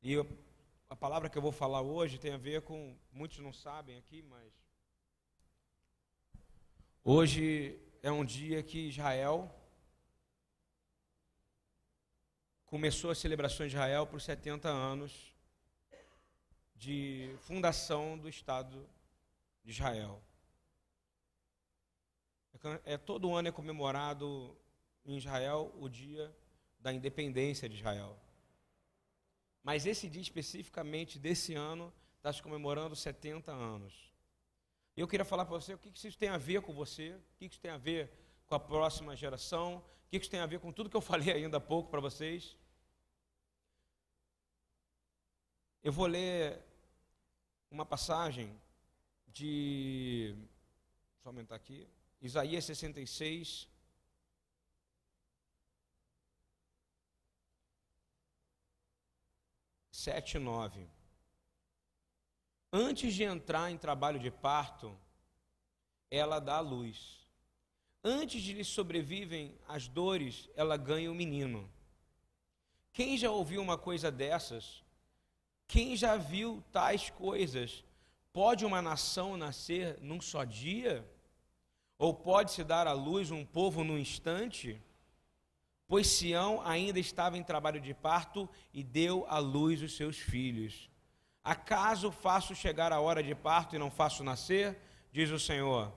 [0.00, 0.26] E eu,
[0.88, 4.22] a palavra que eu vou falar hoje tem a ver com, muitos não sabem aqui,
[4.22, 4.52] mas
[7.02, 9.52] hoje é um dia que Israel
[12.66, 15.34] começou as celebrações de Israel por 70 anos
[16.76, 18.88] de fundação do Estado
[19.64, 20.22] de Israel.
[22.84, 24.56] É, todo ano é comemorado
[25.04, 26.32] em Israel o dia
[26.78, 28.16] da independência de Israel.
[29.62, 34.12] Mas esse dia especificamente desse ano está se comemorando 70 anos.
[34.96, 37.46] Eu queria falar para você o que isso tem a ver com você, o que
[37.46, 38.10] isso tem a ver
[38.46, 41.32] com a próxima geração, o que isso tem a ver com tudo que eu falei
[41.32, 42.56] ainda há pouco para vocês.
[45.82, 46.60] Eu vou ler
[47.70, 48.60] uma passagem
[49.26, 50.34] de.
[50.34, 51.88] Deixa eu aumentar aqui.
[52.20, 53.68] Isaías 66.
[60.00, 60.88] Sete e nove.
[62.72, 64.96] Antes de entrar em trabalho de parto,
[66.08, 67.26] ela dá a luz.
[68.04, 71.68] Antes de lhe sobrevivem as dores, ela ganha o menino.
[72.92, 74.84] Quem já ouviu uma coisa dessas?
[75.66, 77.82] Quem já viu tais coisas?
[78.32, 81.04] Pode uma nação nascer num só dia?
[81.98, 84.80] Ou pode-se dar à luz um povo num instante?
[85.88, 90.90] Pois Sião ainda estava em trabalho de parto e deu à luz os seus filhos.
[91.42, 94.78] Acaso faço chegar a hora de parto e não faço nascer?
[95.10, 95.90] Diz o Senhor.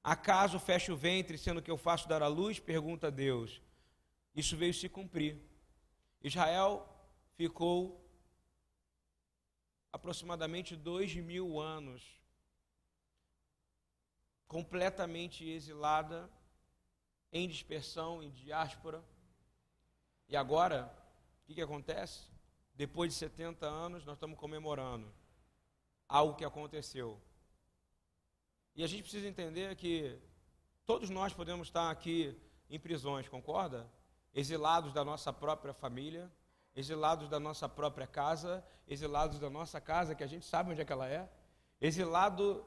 [0.00, 2.60] Acaso fecho o ventre, sendo que eu faço dar à luz?
[2.60, 3.60] Pergunta Deus.
[4.32, 5.36] Isso veio se cumprir.
[6.22, 6.88] Israel
[7.34, 8.08] ficou
[9.92, 12.02] aproximadamente dois mil anos,
[14.46, 16.30] completamente exilada,
[17.32, 19.04] em dispersão, em diáspora.
[20.28, 20.92] E agora,
[21.42, 22.24] o que, que acontece?
[22.74, 25.12] Depois de 70 anos, nós estamos comemorando
[26.08, 27.20] algo que aconteceu.
[28.74, 30.18] E a gente precisa entender que
[30.84, 32.36] todos nós podemos estar aqui
[32.68, 33.90] em prisões, concorda?
[34.34, 36.30] Exilados da nossa própria família,
[36.74, 40.84] exilados da nossa própria casa, exilados da nossa casa, que a gente sabe onde é
[40.84, 41.28] que ela é,
[41.80, 42.64] exilado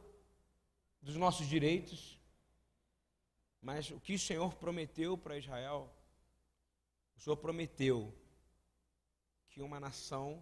[1.02, 2.20] dos nossos direitos.
[3.62, 5.94] Mas o que o Senhor prometeu para Israel,
[7.20, 8.16] o Senhor prometeu
[9.50, 10.42] que uma nação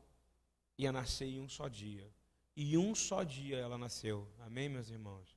[0.77, 2.07] ia nascer em um só dia.
[2.55, 4.31] E um só dia ela nasceu.
[4.41, 5.35] Amém, meus irmãos?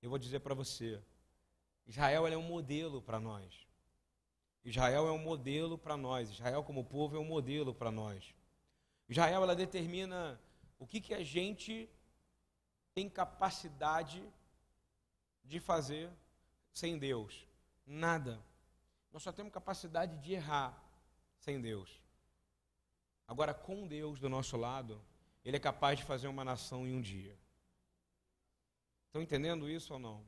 [0.00, 1.02] Eu vou dizer para você,
[1.88, 3.66] Israel é um modelo para nós.
[4.64, 6.30] Israel é um modelo para nós.
[6.30, 8.32] Israel, como povo, é um modelo para nós.
[9.08, 10.40] Israel, ela determina
[10.78, 11.90] o que, que a gente
[12.94, 14.24] tem capacidade
[15.42, 16.08] de fazer
[16.72, 17.44] sem Deus.
[17.84, 18.40] Nada.
[19.12, 20.82] Nós só temos capacidade de errar
[21.38, 22.02] sem Deus.
[23.26, 25.04] Agora, com Deus do nosso lado,
[25.44, 27.38] Ele é capaz de fazer uma nação em um dia.
[29.06, 30.26] Estão entendendo isso ou não?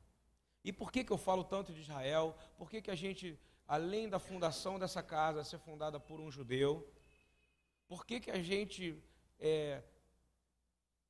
[0.63, 2.37] E por que, que eu falo tanto de Israel?
[2.57, 3.39] Por que, que a gente
[3.71, 6.93] além da fundação dessa casa ser fundada por um judeu,
[7.87, 9.01] por que, que a gente
[9.39, 9.81] é,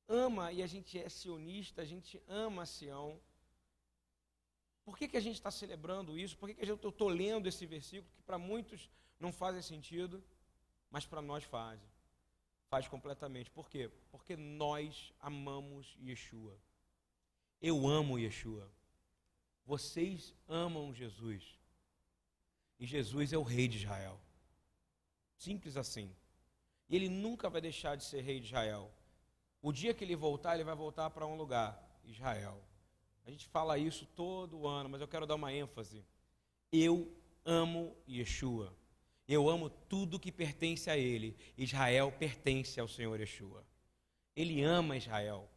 [0.06, 3.20] ama e a gente é sionista, a gente ama Sião?
[4.84, 6.36] Por que, que a gente está celebrando isso?
[6.36, 10.22] Por que, que eu estou lendo esse versículo que para muitos não faz sentido,
[10.90, 11.80] mas para nós faz?
[12.68, 13.50] Faz completamente.
[13.50, 13.90] Por quê?
[14.10, 16.58] Porque nós amamos Yeshua.
[17.60, 18.68] Eu amo Yeshua.
[19.64, 21.58] Vocês amam Jesus.
[22.78, 24.20] E Jesus é o rei de Israel.
[25.36, 26.14] Simples assim.
[26.88, 28.92] E ele nunca vai deixar de ser rei de Israel.
[29.60, 32.60] O dia que ele voltar, ele vai voltar para um lugar, Israel.
[33.24, 36.04] A gente fala isso todo ano, mas eu quero dar uma ênfase.
[36.70, 37.10] Eu
[37.44, 38.74] amo Yeshua.
[39.28, 41.36] Eu amo tudo que pertence a ele.
[41.56, 43.64] Israel pertence ao Senhor Yeshua.
[44.34, 45.48] Ele ama Israel.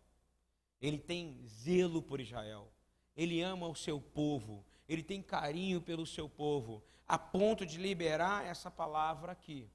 [0.81, 2.71] Ele tem zelo por Israel.
[3.15, 4.65] Ele ama o seu povo.
[4.87, 9.69] Ele tem carinho pelo seu povo a ponto de liberar essa palavra aqui.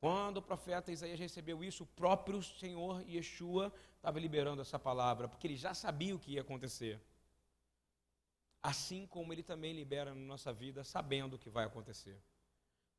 [0.00, 5.46] Quando o profeta Isaías recebeu isso, o próprio Senhor Yeshua estava liberando essa palavra, porque
[5.46, 6.98] ele já sabia o que ia acontecer.
[8.62, 12.18] Assim como ele também libera na nossa vida, sabendo o que vai acontecer.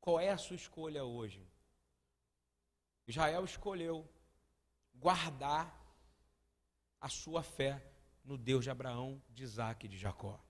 [0.00, 1.44] Qual é a sua escolha hoje?
[3.06, 4.08] Israel escolheu
[4.94, 5.76] guardar
[7.00, 7.84] a sua fé
[8.24, 10.40] no Deus de Abraão, de Isaac e de Jacó.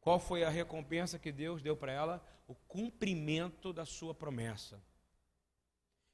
[0.00, 2.24] Qual foi a recompensa que Deus deu para ela?
[2.48, 4.82] O cumprimento da sua promessa.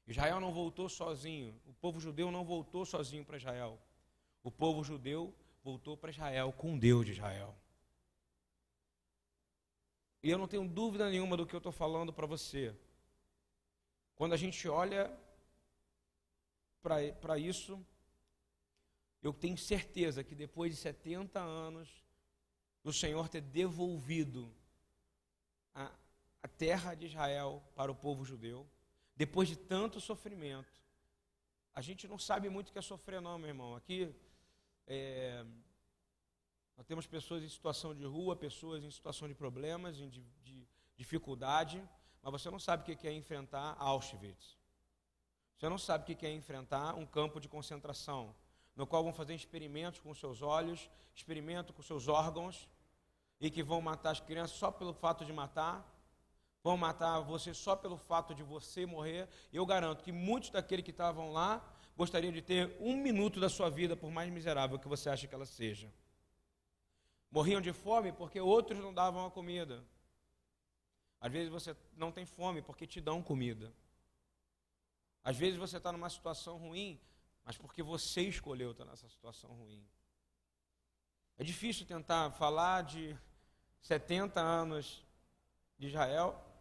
[0.05, 3.79] Israel não voltou sozinho, o povo judeu não voltou sozinho para Israel.
[4.43, 5.33] O povo judeu
[5.63, 7.55] voltou para Israel com Deus de Israel.
[10.21, 12.75] E eu não tenho dúvida nenhuma do que eu estou falando para você.
[14.15, 15.11] Quando a gente olha
[16.81, 17.83] para isso,
[19.21, 21.89] eu tenho certeza que depois de 70 anos
[22.83, 24.53] do Senhor ter devolvido
[25.73, 25.89] a,
[26.41, 28.67] a terra de Israel para o povo judeu,
[29.15, 30.73] depois de tanto sofrimento,
[31.73, 33.75] a gente não sabe muito o que é sofrer, não, meu irmão.
[33.75, 34.13] Aqui
[34.85, 35.45] é,
[36.77, 41.83] nós temos pessoas em situação de rua, pessoas em situação de problemas, de, de dificuldade,
[42.21, 44.57] mas você não sabe o que é enfrentar Auschwitz.
[45.57, 48.35] Você não sabe o que é enfrentar um campo de concentração,
[48.75, 52.67] no qual vão fazer experimentos com seus olhos, experimento com seus órgãos,
[53.39, 55.85] e que vão matar as crianças só pelo fato de matar,
[56.63, 59.27] vão matar você só pelo fato de você morrer.
[59.51, 61.61] Eu garanto que muitos daqueles que estavam lá
[61.95, 65.35] gostariam de ter um minuto da sua vida, por mais miserável que você ache que
[65.35, 65.93] ela seja.
[67.29, 69.83] Morriam de fome porque outros não davam a comida.
[71.19, 73.73] Às vezes você não tem fome porque te dão comida.
[75.23, 76.99] Às vezes você está numa situação ruim,
[77.43, 79.85] mas porque você escolheu estar nessa situação ruim.
[81.37, 83.17] É difícil tentar falar de
[83.81, 85.03] 70 anos
[85.77, 86.52] de Israel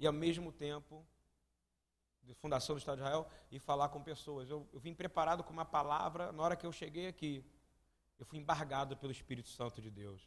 [0.00, 1.06] e ao mesmo tempo
[2.22, 4.48] de fundação do Estado de Israel e falar com pessoas.
[4.48, 7.44] Eu, eu vim preparado com uma palavra na hora que eu cheguei aqui.
[8.18, 10.26] Eu fui embargado pelo Espírito Santo de Deus.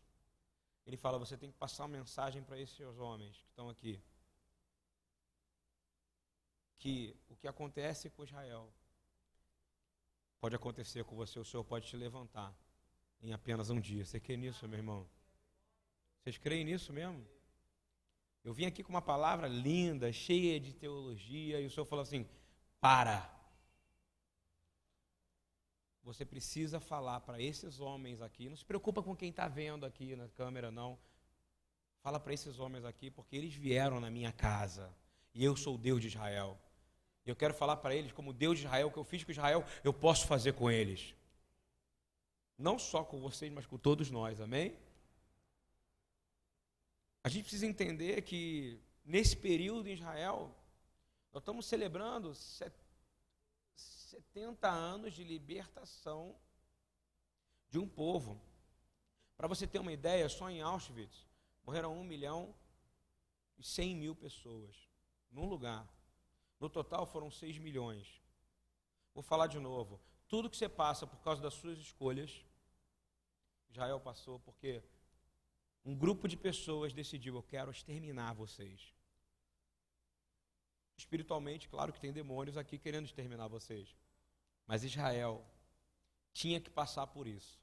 [0.85, 3.99] Ele fala: você tem que passar uma mensagem para esses homens que estão aqui.
[6.77, 8.71] Que o que acontece com Israel
[10.39, 12.53] pode acontecer com você, o Senhor pode te levantar
[13.21, 14.05] em apenas um dia.
[14.05, 15.09] Você crê nisso, meu irmão?
[16.19, 17.25] Vocês creem nisso mesmo?
[18.43, 22.27] Eu vim aqui com uma palavra linda, cheia de teologia, e o Senhor falou assim:
[22.81, 23.31] para.
[26.03, 28.49] Você precisa falar para esses homens aqui.
[28.49, 30.99] Não se preocupa com quem está vendo aqui na câmera, não.
[32.01, 34.93] Fala para esses homens aqui, porque eles vieram na minha casa.
[35.33, 36.59] E eu sou o Deus de Israel.
[37.25, 39.31] E eu quero falar para eles, como Deus de Israel, o que eu fiz com
[39.31, 41.15] Israel, eu posso fazer com eles.
[42.57, 44.75] Não só com vocês, mas com todos nós, amém?
[47.23, 50.53] A gente precisa entender que nesse período em Israel,
[51.31, 52.35] nós estamos celebrando
[53.75, 56.35] 70 anos de libertação
[57.69, 58.39] de um povo.
[59.37, 61.25] Para você ter uma ideia, só em Auschwitz
[61.65, 62.53] morreram 1 milhão
[63.57, 64.75] e 100 mil pessoas,
[65.31, 65.87] num lugar.
[66.59, 68.21] No total foram 6 milhões.
[69.13, 69.99] Vou falar de novo.
[70.27, 72.43] Tudo que você passa por causa das suas escolhas,
[73.69, 74.83] Israel passou porque
[75.85, 78.93] um grupo de pessoas decidiu: eu quero exterminar vocês.
[80.97, 83.95] Espiritualmente, claro que tem demônios aqui querendo exterminar vocês.
[84.65, 85.45] Mas Israel
[86.31, 87.59] tinha que passar por isso.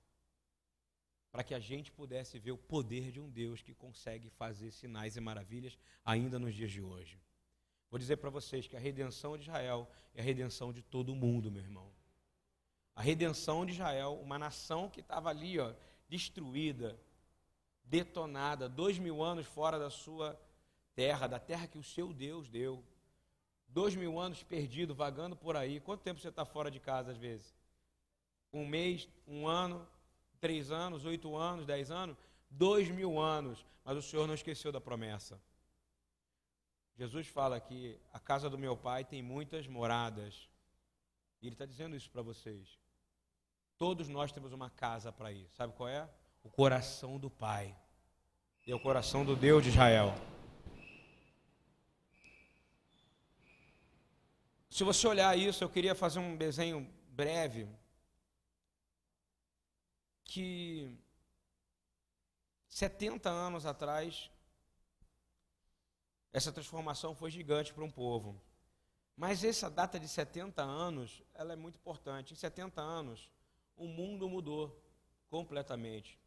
[1.31, 5.16] Para que a gente pudesse ver o poder de um Deus que consegue fazer sinais
[5.16, 7.20] e maravilhas ainda nos dias de hoje.
[7.88, 11.50] Vou dizer para vocês que a redenção de Israel é a redenção de todo mundo,
[11.50, 11.93] meu irmão.
[12.94, 15.75] A redenção de Israel, uma nação que estava ali, ó,
[16.08, 17.00] destruída,
[17.90, 20.40] detonada, dois mil anos fora da sua
[20.94, 22.84] terra, da terra que o seu Deus deu.
[23.69, 25.81] Dois mil anos perdido, vagando por aí.
[25.81, 27.54] Quanto tempo você está fora de casa às vezes?
[28.52, 29.87] Um mês, um ano,
[30.40, 32.16] três anos, oito anos, dez anos?
[32.48, 33.64] Dois mil anos.
[33.84, 35.40] Mas o Senhor não esqueceu da promessa.
[36.96, 40.49] Jesus fala que a casa do meu pai tem muitas moradas.
[41.42, 42.78] E ele está dizendo isso para vocês.
[43.78, 45.49] Todos nós temos uma casa para ir.
[45.50, 46.09] Sabe qual é?
[46.42, 47.76] O coração do Pai.
[48.66, 50.14] E é o coração do Deus de Israel.
[54.70, 57.68] Se você olhar isso, eu queria fazer um desenho breve
[60.25, 60.97] que
[62.68, 64.30] 70 anos atrás
[66.32, 68.40] essa transformação foi gigante para um povo.
[69.16, 72.32] Mas essa data de 70 anos, ela é muito importante.
[72.32, 73.30] Em 70 anos,
[73.76, 74.80] o mundo mudou
[75.28, 76.18] completamente.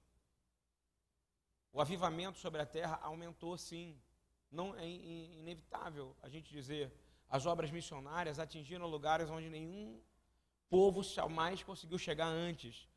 [1.74, 4.00] O avivamento sobre a terra aumentou sim.
[4.51, 6.94] Não é inevitável a gente dizer
[7.27, 10.00] as obras missionárias atingiram lugares onde nenhum
[10.70, 12.88] povo jamais conseguiu chegar antes.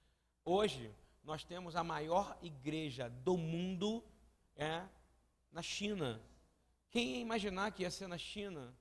[0.44, 4.04] Hoje, nós temos a maior igreja do mundo
[4.54, 4.86] é
[5.50, 6.20] na China.
[6.90, 8.74] Quem ia imaginar que ia ser na China?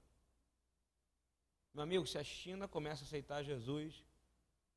[1.74, 4.06] Meu amigo, se a China começa a aceitar Jesus,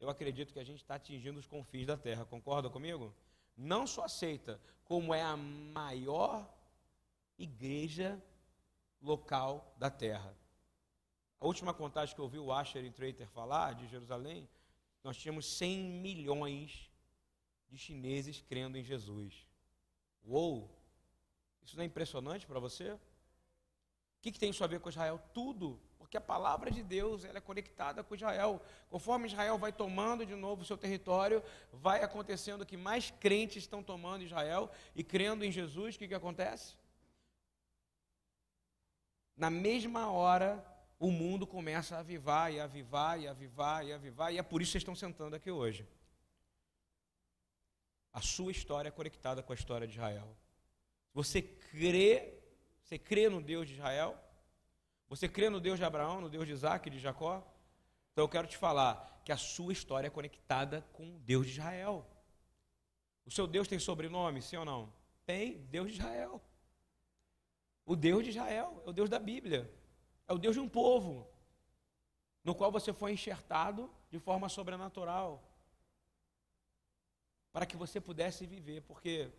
[0.01, 2.25] eu acredito que a gente está atingindo os confins da terra.
[2.25, 3.15] Concorda comigo?
[3.59, 6.49] Não só aceita, como é a maior
[7.37, 8.23] igreja
[9.03, 10.33] local da terra.
[11.41, 14.49] A última contagem que eu ouvi o Asher e Traiter falar de Jerusalém,
[15.03, 16.89] nós tínhamos 100 milhões
[17.69, 19.47] de chineses crendo em Jesus.
[20.25, 20.75] Uou!
[21.63, 22.93] Isso não é impressionante para você?
[22.93, 23.01] O
[24.21, 25.21] que, que tem isso a ver com Israel?
[25.35, 25.81] Tudo.
[26.09, 28.63] Porque a palavra de Deus ela é conectada com Israel.
[28.89, 33.83] Conforme Israel vai tomando de novo o seu território, vai acontecendo que mais crentes estão
[33.83, 36.77] tomando Israel e crendo em Jesus, o que, que acontece?
[39.37, 40.65] Na mesma hora,
[40.99, 44.71] o mundo começa a avivar e avivar e avivar e avivar, e é por isso
[44.71, 45.87] que vocês estão sentando aqui hoje.
[48.15, 50.35] A sua história é conectada com a história de Israel.
[51.13, 52.33] Você crê,
[52.83, 54.19] você crê no Deus de Israel?
[55.09, 57.43] Você crê no Deus de Abraão, no Deus de Isaac e de Jacó?
[58.13, 61.53] Então eu quero te falar que a sua história é conectada com o Deus de
[61.53, 62.07] Israel.
[63.25, 64.93] O seu Deus tem sobrenome, sim ou não?
[65.25, 66.43] Tem, Deus de Israel.
[67.85, 69.73] O Deus de Israel é o Deus da Bíblia.
[70.27, 71.27] É o Deus de um povo
[72.45, 75.43] no qual você foi enxertado de forma sobrenatural
[77.53, 79.31] para que você pudesse viver, porque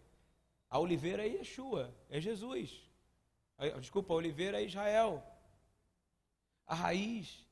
[0.70, 2.84] a oliveira é Yeshua, é Jesus.
[3.80, 5.24] Desculpa, a oliveira é Israel.
[6.70, 7.44] A raiz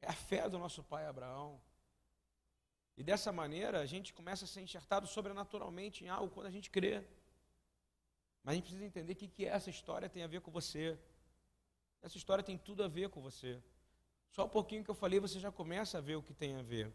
[0.00, 1.60] é a fé do nosso pai Abraão.
[2.96, 6.70] E dessa maneira a gente começa a ser enxertado sobrenaturalmente em algo quando a gente
[6.70, 7.02] crê.
[8.44, 10.96] Mas a gente precisa entender o que, que essa história tem a ver com você.
[12.00, 13.60] Essa história tem tudo a ver com você.
[14.30, 16.62] Só um pouquinho que eu falei, você já começa a ver o que tem a
[16.62, 16.92] ver.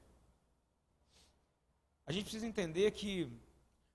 [2.05, 3.29] A gente precisa entender que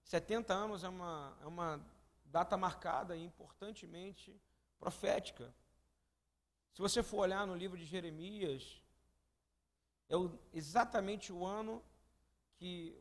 [0.04, 1.80] 70 anos é uma, é uma
[2.26, 4.38] data marcada e importantemente
[4.78, 5.50] profética.
[6.72, 8.82] Se você for olhar no livro de Jeremias,
[10.08, 10.14] é
[10.52, 11.82] exatamente o ano
[12.56, 12.98] que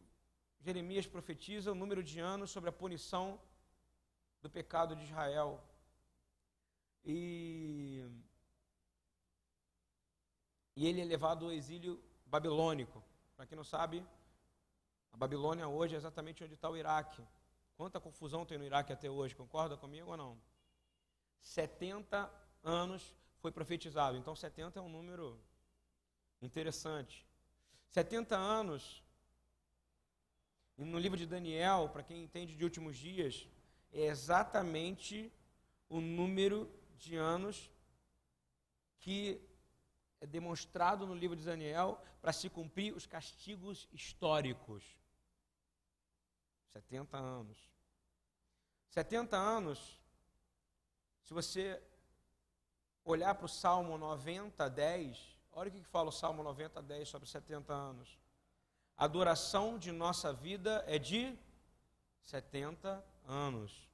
[0.59, 3.39] Jeremias profetiza o número de anos sobre a punição
[4.41, 5.63] do pecado de Israel.
[7.05, 8.05] E,
[10.75, 13.01] e ele é levado ao exílio babilônico.
[13.35, 14.05] Para quem não sabe,
[15.13, 17.25] a Babilônia hoje é exatamente onde está o Iraque.
[17.75, 20.37] Quanta confusão tem no Iraque até hoje, concorda comigo ou não?
[21.39, 22.31] 70
[22.63, 25.39] anos foi profetizado, então 70 é um número
[26.41, 27.25] interessante.
[27.89, 29.03] 70 anos,
[30.77, 33.47] no livro de Daniel, para quem entende de últimos dias,
[33.91, 35.31] é exatamente
[35.89, 37.69] o número de anos
[38.99, 39.41] que
[40.21, 44.83] é demonstrado no livro de Daniel para se cumprir os castigos históricos.
[46.73, 47.57] 70 anos.
[48.89, 49.99] 70 anos,
[51.23, 51.81] se você
[53.03, 57.27] olhar para o Salmo 90, 10, olha o que fala o Salmo 90, 10 sobre
[57.27, 58.17] 70 anos.
[58.97, 61.37] A duração de nossa vida é de
[62.21, 63.89] 70 anos.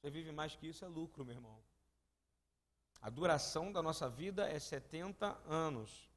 [0.00, 1.58] Você vive mais que isso, é lucro, meu irmão.
[3.00, 6.10] A duração da nossa vida é 70 anos.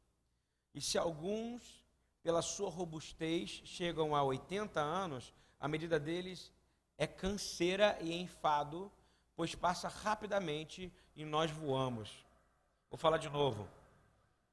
[0.74, 1.86] E se alguns,
[2.22, 6.52] pela sua robustez, chegam a 80 anos, a medida deles
[6.98, 8.92] é canseira e enfado,
[9.36, 12.26] pois passa rapidamente e nós voamos.
[12.90, 13.68] Vou falar de novo.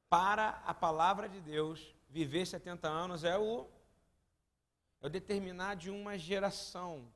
[0.08, 3.66] Para a palavra de Deus, viver 70 anos é o,
[5.00, 7.06] é o determinar de uma geração.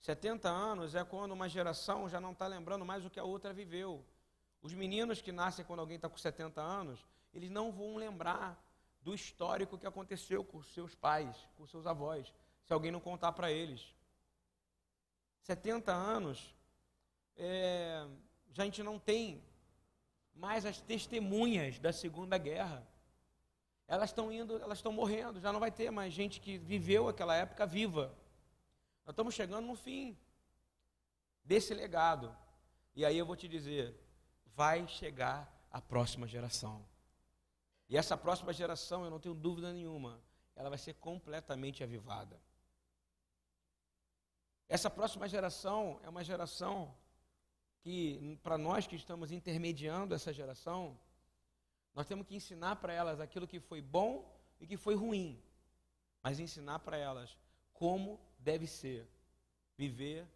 [0.00, 3.52] 70 anos é quando uma geração já não está lembrando mais o que a outra
[3.52, 4.04] viveu.
[4.62, 8.62] Os meninos que nascem quando alguém está com 70 anos, eles não vão lembrar
[9.02, 12.32] do histórico que aconteceu com seus pais, com seus avós
[12.68, 13.94] se alguém não contar para eles.
[15.40, 16.54] 70 anos,
[17.38, 18.04] é,
[18.56, 19.42] a gente não tem
[20.34, 22.86] mais as testemunhas da Segunda Guerra.
[23.86, 27.34] Elas estão indo, elas estão morrendo, já não vai ter mais gente que viveu aquela
[27.34, 28.14] época viva.
[29.06, 30.18] Nós estamos chegando no fim
[31.44, 32.36] desse legado.
[32.94, 33.98] E aí eu vou te dizer,
[34.54, 36.84] vai chegar a próxima geração.
[37.88, 40.20] E essa próxima geração, eu não tenho dúvida nenhuma,
[40.54, 42.38] ela vai ser completamente avivada.
[44.68, 46.94] Essa próxima geração é uma geração
[47.80, 50.98] que, para nós que estamos intermediando essa geração,
[51.94, 54.12] nós temos que ensinar para elas aquilo que foi bom
[54.60, 55.42] e que foi ruim,
[56.22, 57.36] mas ensinar para elas
[57.72, 59.08] como deve ser
[59.76, 60.26] viver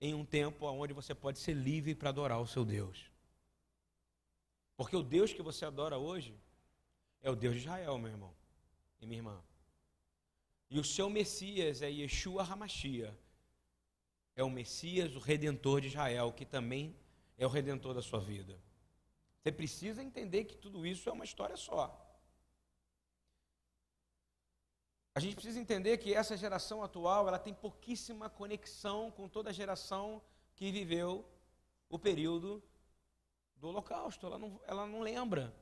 [0.00, 3.10] em um tempo onde você pode ser livre para adorar o seu Deus.
[4.76, 6.38] Porque o Deus que você adora hoje
[7.22, 8.34] é o Deus de Israel, meu irmão
[9.00, 9.42] e minha irmã.
[10.70, 13.16] E o seu Messias é Yeshua Hamashia,
[14.36, 16.96] é o Messias, o redentor de Israel, que também
[17.38, 18.58] é o redentor da sua vida.
[19.40, 22.00] Você precisa entender que tudo isso é uma história só.
[25.14, 29.52] A gente precisa entender que essa geração atual, ela tem pouquíssima conexão com toda a
[29.52, 30.20] geração
[30.56, 31.24] que viveu
[31.88, 32.62] o período
[33.56, 34.26] do Holocausto.
[34.26, 35.54] Ela não, ela não lembra.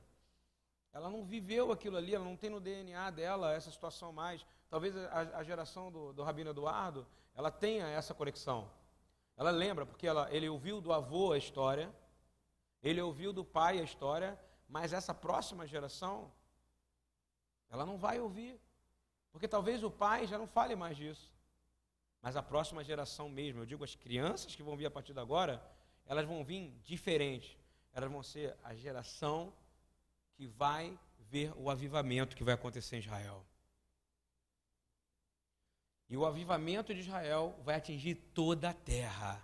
[0.91, 4.45] Ela não viveu aquilo ali, ela não tem no DNA dela essa situação mais.
[4.69, 8.69] Talvez a, a geração do, do Rabino Eduardo, ela tenha essa conexão.
[9.35, 11.93] Ela lembra, porque ela, ele ouviu do avô a história,
[12.81, 16.31] ele ouviu do pai a história, mas essa próxima geração,
[17.69, 18.59] ela não vai ouvir.
[19.31, 21.33] Porque talvez o pai já não fale mais disso.
[22.21, 25.19] Mas a próxima geração mesmo, eu digo as crianças que vão vir a partir de
[25.19, 25.61] agora,
[26.05, 27.57] elas vão vir diferentes.
[27.91, 29.53] Elas vão ser a geração
[30.33, 33.43] que vai ver o avivamento que vai acontecer em Israel.
[36.09, 39.35] E o avivamento de Israel vai atingir toda a terra.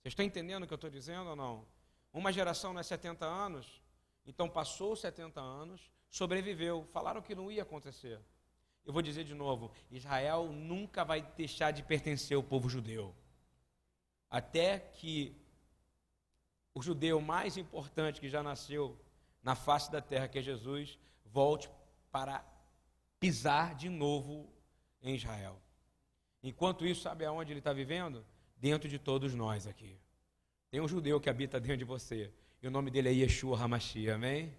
[0.00, 1.66] Vocês estão entendendo o que eu estou dizendo ou não?
[2.12, 3.82] Uma geração não é 70 anos,
[4.26, 6.88] então passou 70 anos, sobreviveu.
[6.92, 8.20] Falaram que não ia acontecer.
[8.84, 13.14] Eu vou dizer de novo: Israel nunca vai deixar de pertencer ao povo judeu.
[14.28, 15.36] Até que
[16.74, 18.98] o judeu mais importante que já nasceu
[19.42, 21.70] na face da terra, que é Jesus, volte
[22.10, 22.44] para
[23.18, 24.52] pisar de novo
[25.02, 25.60] em Israel.
[26.42, 28.24] Enquanto isso, sabe aonde ele está vivendo?
[28.56, 29.98] Dentro de todos nós aqui.
[30.70, 32.32] Tem um judeu que habita dentro de você.
[32.62, 34.54] E o nome dele é Yeshua Hamashia, amém?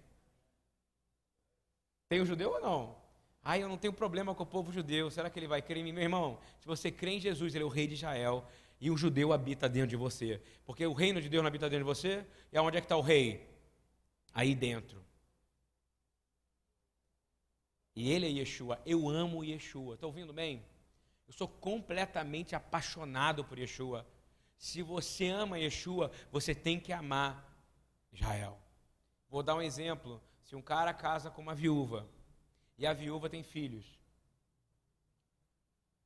[2.08, 2.96] Tem um judeu ou não?
[3.44, 5.10] Ah, eu não tenho problema com o povo judeu.
[5.10, 5.92] Será que ele vai crer em mim?
[5.92, 8.46] Meu irmão, se você crê em Jesus, ele é o rei de Israel.
[8.80, 10.40] E o judeu habita dentro de você.
[10.64, 12.24] Porque o reino de Deus não habita dentro de você.
[12.52, 13.48] E aonde é que está o rei?
[14.32, 15.02] Aí dentro.
[17.94, 18.80] E ele é Yeshua.
[18.86, 19.94] Eu amo Yeshua.
[19.94, 20.64] Está ouvindo bem?
[21.26, 24.06] Eu sou completamente apaixonado por Yeshua.
[24.56, 27.52] Se você ama Yeshua, você tem que amar
[28.12, 28.58] Israel.
[29.28, 30.22] Vou dar um exemplo.
[30.42, 32.08] Se um cara casa com uma viúva
[32.78, 33.98] e a viúva tem filhos,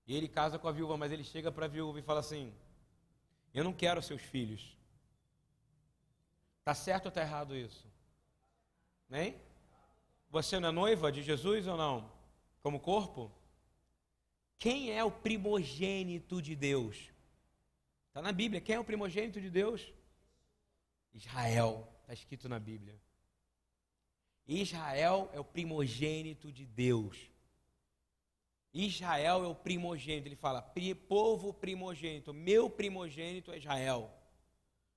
[0.06, 2.54] e ele casa com a viúva, mas ele chega para a viúva e fala assim:
[3.52, 4.76] Eu não quero seus filhos.
[6.60, 7.86] Está certo ou está errado isso?
[9.08, 9.40] Nem?
[10.36, 12.12] Você não é noiva de Jesus ou não?
[12.60, 13.32] Como corpo?
[14.58, 17.10] Quem é o primogênito de Deus?
[18.08, 18.60] Está na Bíblia.
[18.60, 19.90] Quem é o primogênito de Deus?
[21.14, 21.88] Israel.
[22.02, 23.00] Está escrito na Bíblia.
[24.46, 27.16] Israel é o primogênito de Deus.
[28.74, 30.28] Israel é o primogênito.
[30.28, 30.60] Ele fala,
[31.08, 32.34] povo primogênito.
[32.34, 34.14] Meu primogênito é Israel.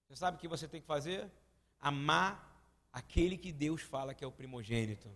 [0.05, 1.31] Você sabe o que você tem que fazer?
[1.79, 2.61] Amar
[2.91, 5.09] aquele que Deus fala que é o primogênito.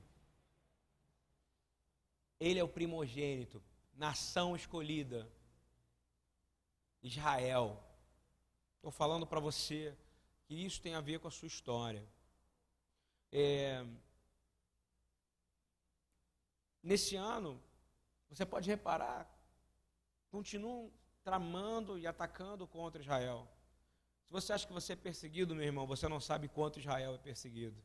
[2.39, 3.61] Ele é o primogênito
[3.95, 5.29] nação escolhida,
[7.01, 7.81] Israel.
[8.75, 9.95] Estou falando para você
[10.45, 12.05] que isso tem a ver com a sua história.
[13.31, 13.85] É...
[16.81, 17.61] Nesse ano,
[18.29, 19.29] você pode reparar,
[20.29, 20.91] continuam
[21.23, 23.47] tramando e atacando contra Israel.
[24.25, 27.17] Se você acha que você é perseguido, meu irmão, você não sabe quanto Israel é
[27.17, 27.81] perseguido.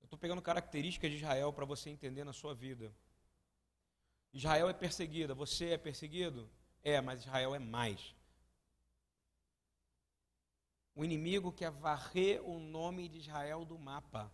[0.00, 2.94] Eu estou pegando características de Israel para você entender na sua vida.
[4.32, 6.48] Israel é perseguida, você é perseguido?
[6.82, 8.14] É, mas Israel é mais.
[10.94, 14.30] O inimigo quer varrer o nome de Israel do mapa.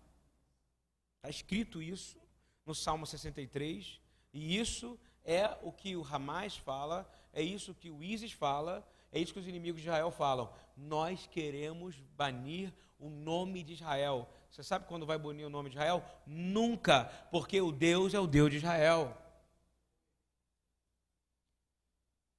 [1.17, 2.19] Está escrito isso
[2.65, 4.01] no Salmo 63,
[4.33, 9.19] e isso é o que o Hamas fala, é isso que o ISIS fala, é
[9.21, 10.53] isso que os inimigos de Israel falam.
[10.77, 14.29] Nós queremos banir o nome de Israel.
[14.55, 16.05] Você sabe quando vai banir o nome de Israel?
[16.25, 19.21] Nunca, porque o Deus é o Deus de Israel.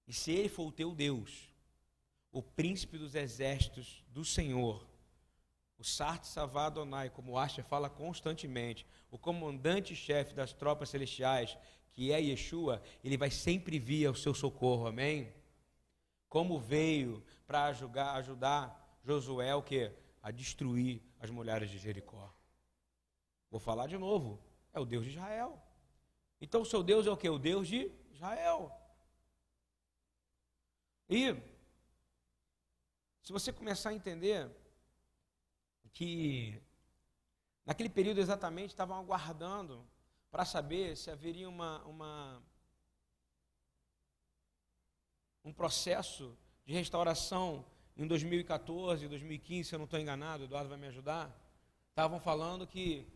[0.07, 1.53] E se ele for o teu Deus,
[2.31, 4.87] o príncipe dos exércitos do Senhor,
[5.77, 11.57] o Sart Savadonai, como Asher fala constantemente, o comandante-chefe das tropas celestiais,
[11.91, 15.33] que é Yeshua, ele vai sempre vir ao seu socorro, amém?
[16.29, 19.91] Como veio para ajudar, ajudar Josué o quê?
[20.23, 22.33] A destruir as mulheres de Jericó.
[23.49, 24.39] Vou falar de novo,
[24.73, 25.61] é o Deus de Israel.
[26.39, 27.29] Então o seu Deus é o que?
[27.29, 28.71] O Deus de Israel.
[31.09, 31.35] E
[33.21, 34.49] se você começar a entender
[35.91, 36.61] que
[37.65, 39.87] naquele período exatamente estavam aguardando
[40.29, 42.43] para saber se haveria uma, uma
[45.43, 47.65] um processo de restauração
[47.97, 51.33] em 2014, 2015, se eu não estou enganado, o Eduardo vai me ajudar.
[51.89, 53.07] Estavam falando que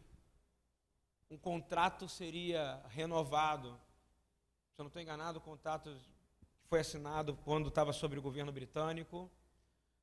[1.29, 3.71] um contrato seria renovado.
[4.73, 5.93] Se eu não estou enganado, o contrato
[6.69, 9.29] foi assinado quando estava sobre o governo britânico.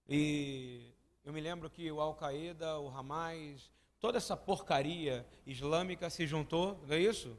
[0.06, 0.92] E
[1.24, 6.94] eu me lembro que o Al-Qaeda, o Hamas, toda essa porcaria islâmica se juntou, não
[6.94, 7.38] é isso?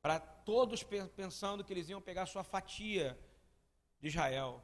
[0.00, 3.18] Para todos pensando que eles iam pegar sua fatia
[4.00, 4.62] de Israel.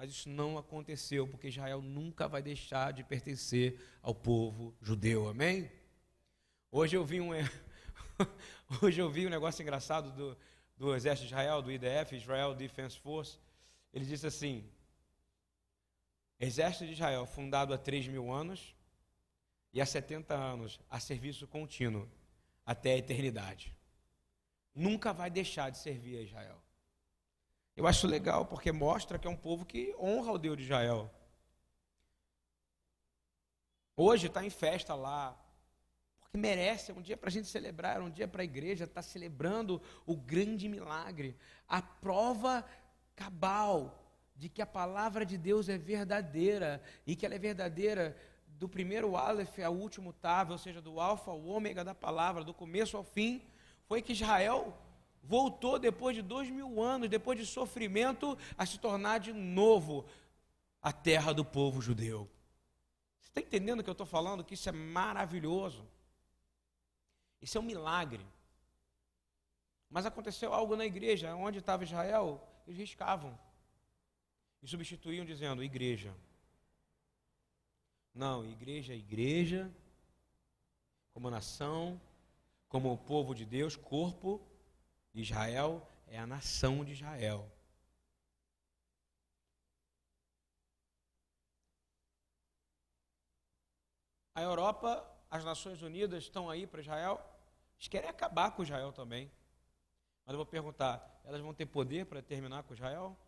[0.00, 5.28] Mas isso não aconteceu, porque Israel nunca vai deixar de pertencer ao povo judeu.
[5.28, 5.68] Amém?
[6.70, 7.30] Hoje eu vi um
[8.80, 10.38] hoje eu vi um negócio engraçado do,
[10.76, 13.40] do exército de Israel, do IDF, Israel Defense Force,
[13.92, 14.70] ele disse assim:
[16.38, 18.76] Exército de Israel, fundado há 3 mil anos
[19.72, 22.08] e há 70 anos a serviço contínuo
[22.64, 23.74] até a eternidade.
[24.72, 26.67] Nunca vai deixar de servir a Israel.
[27.78, 31.08] Eu acho legal porque mostra que é um povo que honra o Deus de Israel.
[33.96, 35.40] Hoje está em festa lá,
[36.18, 38.82] porque merece, é um dia para a gente celebrar, é um dia para a igreja
[38.82, 41.36] estar tá celebrando o grande milagre,
[41.68, 42.64] a prova
[43.14, 43.96] cabal
[44.34, 48.16] de que a palavra de Deus é verdadeira e que ela é verdadeira
[48.48, 52.52] do primeiro Aleph ao último Tav, ou seja, do alfa ao ômega da palavra, do
[52.52, 53.40] começo ao fim,
[53.86, 54.76] foi que Israel
[55.28, 60.06] voltou depois de dois mil anos, depois de sofrimento, a se tornar de novo
[60.80, 62.28] a terra do povo judeu.
[63.20, 64.42] Você está entendendo o que eu estou falando?
[64.42, 65.86] Que isso é maravilhoso.
[67.42, 68.26] Isso é um milagre.
[69.90, 73.38] Mas aconteceu algo na igreja, onde estava Israel, eles riscavam
[74.62, 76.14] e substituíam dizendo igreja.
[78.14, 79.70] Não, igreja é igreja,
[81.12, 82.00] como nação,
[82.66, 84.47] como povo de Deus, corpo
[85.14, 87.50] Israel é a nação de Israel.
[94.34, 97.20] A Europa, as Nações Unidas estão aí para Israel,
[97.76, 99.30] eles querem acabar com Israel também.
[100.24, 103.18] Mas eu vou perguntar, elas vão ter poder para terminar com Israel?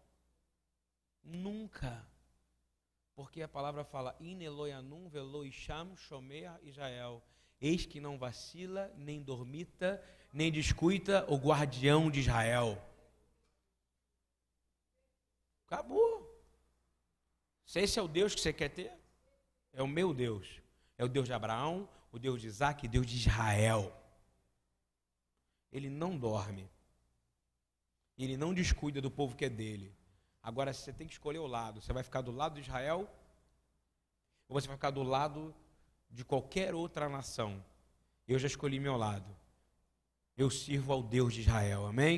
[1.22, 2.06] Nunca.
[3.14, 7.22] Porque a palavra fala, Ineloyanum veloisham shomer Israel.
[7.60, 12.80] Eis que não vacila, nem dormita, nem descuita o guardião de Israel.
[15.66, 16.20] Acabou.
[17.64, 18.92] Se esse é o Deus que você quer ter,
[19.72, 20.60] é o meu Deus.
[20.98, 23.96] É o Deus de Abraão, o Deus de Isaac e Deus de Israel.
[25.72, 26.68] Ele não dorme.
[28.18, 29.94] Ele não descuida do povo que é dele.
[30.42, 31.80] Agora você tem que escolher o lado.
[31.80, 33.08] Você vai ficar do lado de Israel
[34.48, 35.54] ou você vai ficar do lado
[36.10, 37.64] de qualquer outra nação?
[38.26, 39.39] Eu já escolhi meu lado.
[40.42, 41.84] Eu sirvo ao Deus de Israel.
[41.86, 42.16] Amém?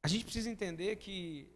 [0.00, 1.50] A gente precisa entender que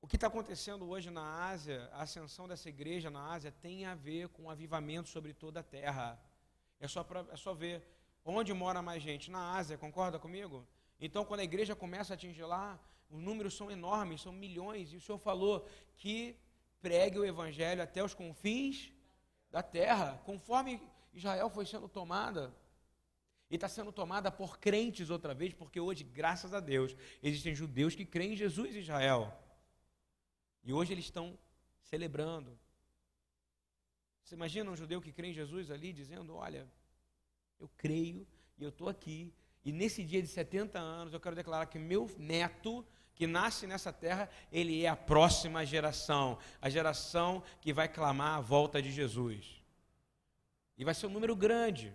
[0.00, 3.94] o que está acontecendo hoje na Ásia, a ascensão dessa igreja na Ásia, tem a
[3.94, 6.18] ver com o avivamento sobre toda a terra.
[6.80, 7.76] É só, pra, é só ver
[8.24, 9.30] Onde mora mais gente?
[9.30, 10.66] Na Ásia, concorda comigo?
[10.98, 14.96] Então, quando a igreja começa a atingir lá, os números são enormes, são milhões, e
[14.96, 16.34] o Senhor falou que
[16.84, 18.92] pregue o evangelho até os confins
[19.50, 20.78] da terra, conforme
[21.14, 22.54] Israel foi sendo tomada.
[23.50, 27.94] E está sendo tomada por crentes outra vez, porque hoje, graças a Deus, existem judeus
[27.94, 29.32] que creem em Jesus e Israel.
[30.62, 31.38] E hoje eles estão
[31.80, 32.58] celebrando.
[34.22, 36.68] Você imagina um judeu que crê em Jesus ali dizendo: Olha,
[37.58, 38.26] eu creio
[38.58, 39.32] e eu estou aqui.
[39.64, 43.92] E nesse dia de 70 anos, eu quero declarar que meu neto, que nasce nessa
[43.92, 49.62] terra, ele é a próxima geração, a geração que vai clamar a volta de Jesus.
[50.76, 51.94] E vai ser um número grande.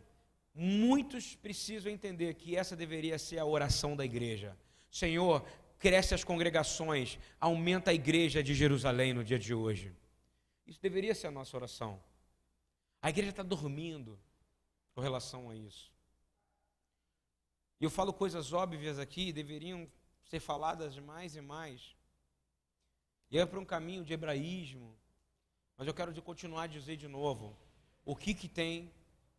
[0.56, 4.58] Muitos precisam entender que essa deveria ser a oração da igreja.
[4.90, 5.46] Senhor,
[5.78, 9.94] cresce as congregações, aumenta a igreja de Jerusalém no dia de hoje.
[10.66, 12.02] Isso deveria ser a nossa oração.
[13.02, 14.20] A igreja está dormindo
[14.94, 15.92] com relação a isso.
[17.80, 19.88] E eu falo coisas óbvias aqui, deveriam
[20.30, 21.96] ser faladas mais e mais.
[23.30, 24.96] E é para um caminho de hebraísmo.
[25.78, 27.58] Mas eu quero continuar a dizer de novo:
[28.06, 28.92] o que, que tem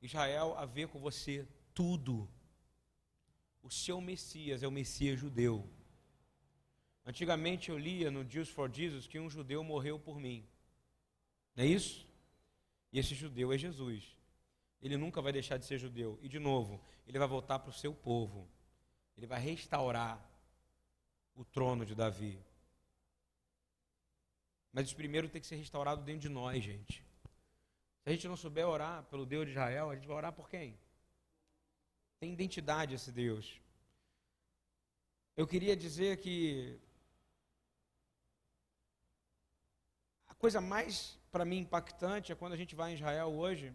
[0.03, 1.47] Israel a ver com você?
[1.73, 2.29] Tudo.
[3.63, 5.69] O seu Messias é o Messias judeu.
[7.05, 10.47] Antigamente eu lia no Jews for Jesus que um judeu morreu por mim.
[11.55, 12.07] Não é isso?
[12.93, 14.21] E esse judeu é Jesus
[14.83, 16.19] ele nunca vai deixar de ser judeu.
[16.23, 18.49] E de novo, ele vai voltar para o seu povo.
[19.17, 20.19] Ele vai restaurar
[21.35, 22.39] o trono de Davi.
[24.73, 27.05] Mas isso primeiro tem que ser restaurado dentro de nós, gente.
[28.03, 30.49] Se a gente não souber orar pelo Deus de Israel, a gente vai orar por
[30.49, 30.79] quem?
[32.19, 33.61] Tem identidade esse Deus.
[35.37, 36.79] Eu queria dizer que
[40.29, 43.73] a coisa mais para mim impactante é quando a gente vai em Israel hoje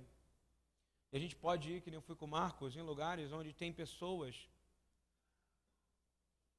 [1.11, 3.53] e a gente pode ir, que nem eu fui com o Marcos, em lugares onde
[3.53, 4.49] tem pessoas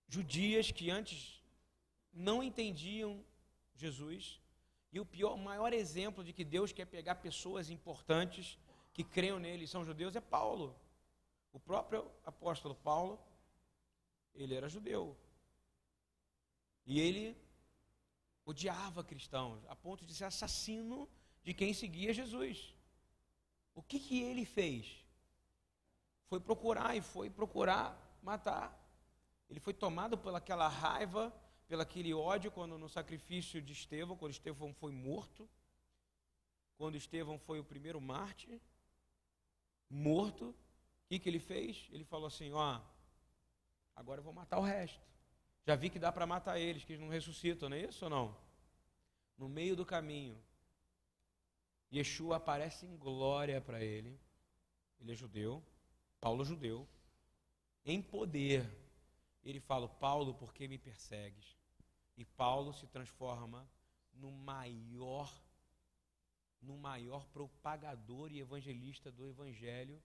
[0.08, 1.42] judias que antes
[2.12, 3.24] não entendiam
[3.74, 4.40] Jesus.
[4.92, 8.58] E o pior, maior exemplo de que Deus quer pegar pessoas importantes
[8.92, 10.74] que creiam nele são judeus é Paulo.
[11.52, 13.20] O próprio apóstolo Paulo,
[14.34, 15.16] ele era judeu.
[16.86, 17.36] E ele
[18.44, 21.08] odiava cristãos, a ponto de ser assassino
[21.42, 22.74] de quem seguia Jesus.
[23.74, 25.04] O que, que ele fez?
[26.28, 28.85] Foi procurar e foi procurar matar
[29.48, 31.32] Ele foi tomado pelaquela raiva,
[31.68, 35.48] pelo aquele ódio quando no sacrifício de Estevão, quando Estevão foi morto,
[36.76, 38.60] quando Estevão foi o primeiro mártir,
[39.88, 41.88] morto, o que, que ele fez?
[41.92, 42.80] Ele falou assim: Ó,
[43.94, 45.00] agora eu vou matar o resto.
[45.64, 48.10] Já vi que dá para matar eles, que eles não ressuscitam, não é isso ou
[48.10, 48.36] não?
[49.36, 50.40] No meio do caminho,
[51.92, 54.18] Yeshua aparece em glória para ele.
[55.00, 55.62] Ele é judeu,
[56.20, 56.88] Paulo é judeu,
[57.84, 58.66] em poder.
[59.48, 61.56] Ele fala: Paulo, por que me persegues?
[62.16, 63.68] E Paulo se transforma
[64.12, 65.32] no maior
[66.60, 70.02] no maior propagador e evangelista do evangelho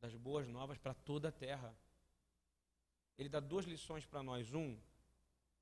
[0.00, 1.76] das boas novas para toda a terra.
[3.16, 4.54] Ele dá duas lições para nós.
[4.54, 4.78] Um,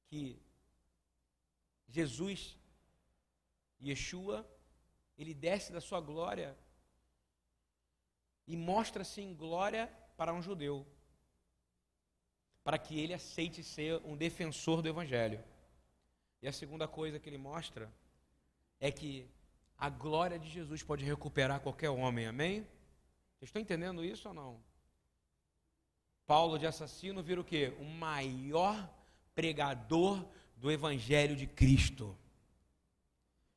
[0.09, 0.42] que
[1.88, 2.59] Jesus,
[3.81, 4.46] Yeshua,
[5.16, 6.59] ele desce da sua glória
[8.46, 10.87] e mostra-se em glória para um judeu,
[12.66, 15.38] para que ele aceite ser um defensor do evangelho.
[16.42, 17.88] E a segunda coisa que ele mostra
[18.81, 19.31] é que
[19.79, 22.62] a glória de Jesus pode recuperar qualquer homem, amém?
[23.37, 24.61] Vocês estão entendendo isso ou não?
[26.26, 27.72] Paulo de assassino vira o quê?
[27.79, 28.92] O maior
[29.33, 30.26] pregador
[30.57, 32.18] do evangelho de Cristo.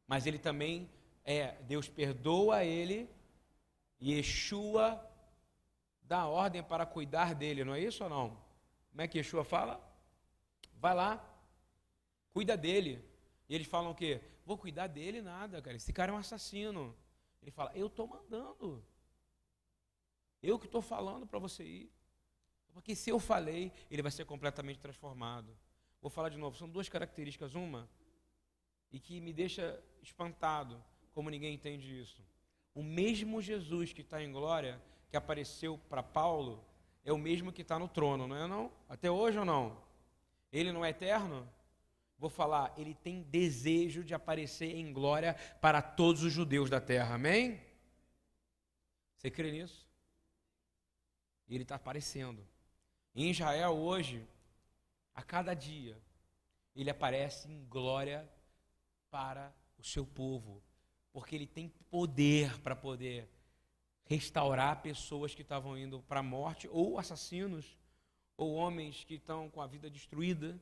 [0.06, 0.88] Mas ele também
[1.26, 3.10] é, Deus perdoa ele
[4.00, 5.04] e Yeshua
[6.04, 8.49] dá ordem para cuidar dele, não é isso ou não?
[8.90, 9.80] Como é que Yeshua fala?
[10.76, 11.24] Vai lá,
[12.32, 13.04] cuida dele.
[13.48, 14.22] E eles falam o quê?
[14.46, 15.78] Vou cuidar dele nada, cara.
[15.78, 16.96] Esse cara é um assassino.
[17.42, 18.84] Ele fala, eu estou mandando.
[20.42, 21.92] Eu que estou falando para você ir.
[22.74, 25.58] Porque se eu falei, ele vai ser completamente transformado.
[26.02, 27.56] Vou falar de novo, são duas características.
[27.56, 27.90] Uma,
[28.92, 32.24] e que me deixa espantado, como ninguém entende isso.
[32.74, 36.64] O mesmo Jesus que está em glória, que apareceu para Paulo,
[37.04, 38.72] é o mesmo que está no trono, não é não?
[38.88, 39.82] Até hoje ou não?
[40.52, 41.48] Ele não é eterno?
[42.18, 47.16] Vou falar, ele tem desejo de aparecer em glória para todos os judeus da terra,
[47.16, 47.62] amém?
[49.16, 49.88] Você crê nisso?
[51.48, 52.46] Ele está aparecendo.
[53.16, 54.28] Em Israel hoje,
[55.16, 55.98] a cada dia,
[56.76, 58.30] ele aparece em glória
[59.10, 60.62] para o seu povo,
[61.12, 63.30] porque ele tem poder para poder
[64.10, 67.78] restaurar pessoas que estavam indo para a morte, ou assassinos,
[68.36, 70.60] ou homens que estão com a vida destruída.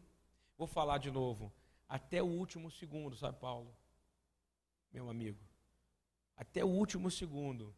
[0.58, 1.54] Vou falar de novo.
[1.88, 3.74] Até o último segundo, sabe, Paulo?
[4.92, 5.40] Meu amigo.
[6.36, 7.74] Até o último segundo,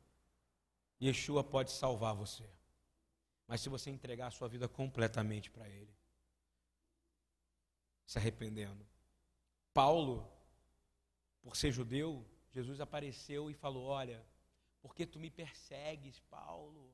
[1.00, 2.50] Yeshua pode salvar você.
[3.48, 5.96] Mas se você entregar a sua vida completamente para Ele,
[8.08, 8.84] se arrependendo.
[9.72, 10.28] Paulo,
[11.44, 14.26] por ser judeu, Jesus apareceu e falou: Olha,
[14.82, 16.94] por que tu me persegues, Paulo?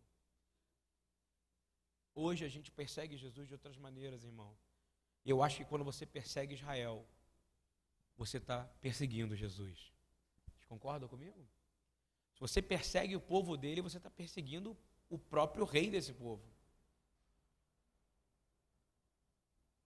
[2.14, 4.56] Hoje a gente persegue Jesus de outras maneiras, irmão.
[5.26, 7.06] Eu acho que quando você persegue Israel,
[8.16, 9.92] você está perseguindo Jesus.
[10.48, 11.46] Vocês concordam comigo?
[12.34, 14.78] Se você persegue o povo dele, você está perseguindo
[15.10, 16.44] o próprio rei desse povo.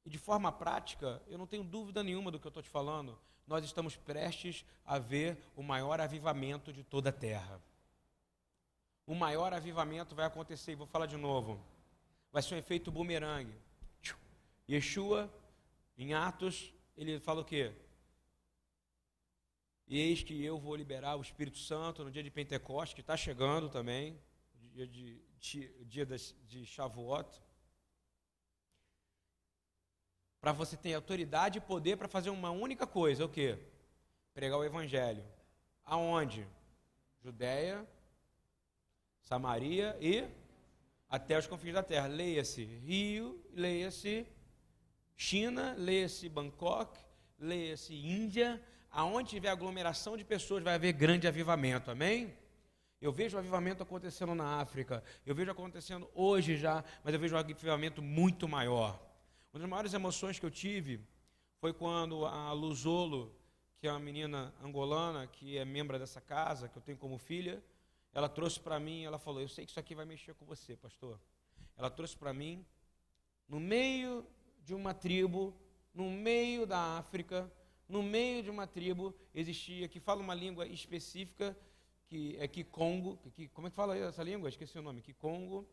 [0.05, 3.19] E de forma prática, eu não tenho dúvida nenhuma do que eu estou te falando,
[3.45, 7.61] nós estamos prestes a ver o maior avivamento de toda a terra.
[9.09, 11.59] O maior avivamento vai acontecer, e vou falar de novo.
[12.31, 13.55] Vai ser um efeito bumerangue.
[14.69, 15.27] Yeshua,
[15.97, 17.73] em Atos, ele fala o quê?
[19.87, 23.67] Eis que eu vou liberar o Espírito Santo no dia de Pentecostes, que está chegando
[23.67, 24.15] também,
[24.53, 27.41] dia de, de, dia de Shavuot.
[30.39, 33.57] Para você ter autoridade e poder para fazer uma única coisa, o quê?
[34.35, 35.25] Pregar o Evangelho.
[35.83, 36.47] Aonde?
[37.23, 37.87] Judéia,
[39.29, 40.27] Samaria e
[41.07, 42.07] até os confins da terra.
[42.07, 44.25] Leia-se Rio, leia-se
[45.15, 46.97] China, leia-se Bangkok,
[47.37, 52.35] leia-se Índia, aonde tiver aglomeração de pessoas vai haver grande avivamento, amém?
[52.99, 57.35] Eu vejo o avivamento acontecendo na África, eu vejo acontecendo hoje já, mas eu vejo
[57.35, 58.99] um avivamento muito maior.
[59.53, 61.05] Uma das maiores emoções que eu tive
[61.59, 63.31] foi quando a Luzolo,
[63.77, 67.63] que é uma menina angolana, que é membro dessa casa, que eu tenho como filha,
[68.13, 70.75] ela trouxe para mim, ela falou: Eu sei que isso aqui vai mexer com você,
[70.75, 71.19] pastor.
[71.77, 72.65] Ela trouxe para mim,
[73.47, 74.25] no meio
[74.63, 75.55] de uma tribo,
[75.93, 77.51] no meio da África,
[77.87, 81.57] no meio de uma tribo, existia, que fala uma língua específica,
[82.07, 84.49] que é Kikongo, que, como é que fala essa língua?
[84.49, 85.67] Esqueci o nome, Kikongo.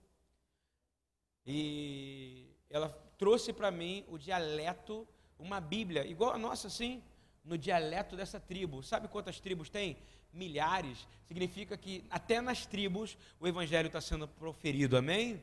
[1.46, 5.06] E ela trouxe para mim o dialeto,
[5.38, 7.02] uma Bíblia, igual a nossa, assim,
[7.44, 8.82] no dialeto dessa tribo.
[8.82, 9.98] Sabe quantas tribos tem?
[10.36, 11.06] Milhares.
[11.26, 15.42] Significa que até nas tribos o evangelho está sendo proferido, amém?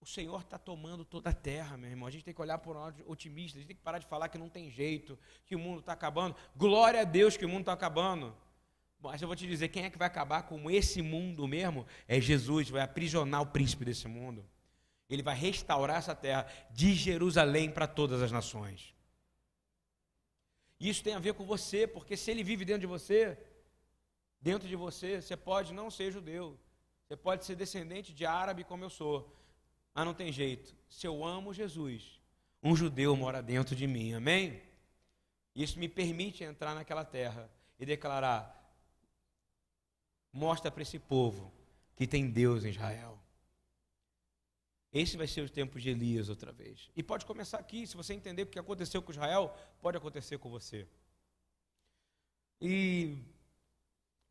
[0.00, 2.08] O Senhor está tomando toda a terra, meu irmão.
[2.08, 3.56] A gente tem que olhar por um lado otimista.
[3.56, 5.92] A gente tem que parar de falar que não tem jeito, que o mundo está
[5.92, 6.34] acabando.
[6.56, 8.34] Glória a Deus que o mundo está acabando.
[9.00, 11.86] Mas eu vou te dizer, quem é que vai acabar com esse mundo mesmo?
[12.08, 14.44] É Jesus, vai aprisionar o príncipe desse mundo.
[15.08, 18.92] Ele vai restaurar essa terra de Jerusalém para todas as nações.
[20.88, 23.38] Isso tem a ver com você, porque se ele vive dentro de você,
[24.40, 26.58] dentro de você, você pode não ser judeu,
[27.06, 29.32] você pode ser descendente de árabe como eu sou,
[29.94, 30.74] mas não tem jeito.
[30.88, 32.20] Se eu amo Jesus,
[32.60, 34.60] um judeu mora dentro de mim, amém?
[35.54, 38.42] Isso me permite entrar naquela terra e declarar:
[40.32, 41.52] mostra para esse povo
[41.94, 43.21] que tem Deus em Israel.
[44.92, 46.90] Esse vai ser o tempo de Elias outra vez.
[46.94, 50.50] E pode começar aqui, se você entender o que aconteceu com Israel, pode acontecer com
[50.50, 50.86] você.
[52.60, 53.16] E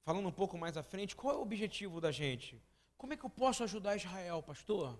[0.03, 2.61] falando um pouco mais à frente, qual é o objetivo da gente?
[2.95, 4.99] Como é que eu posso ajudar Israel, pastor?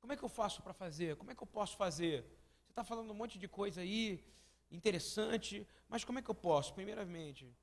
[0.00, 1.16] Como é que eu faço para fazer?
[1.16, 2.22] Como é que eu posso fazer?
[2.64, 4.24] Você está falando um monte de coisa aí,
[4.70, 6.72] interessante, mas como é que eu posso?
[6.72, 7.54] Primeiramente,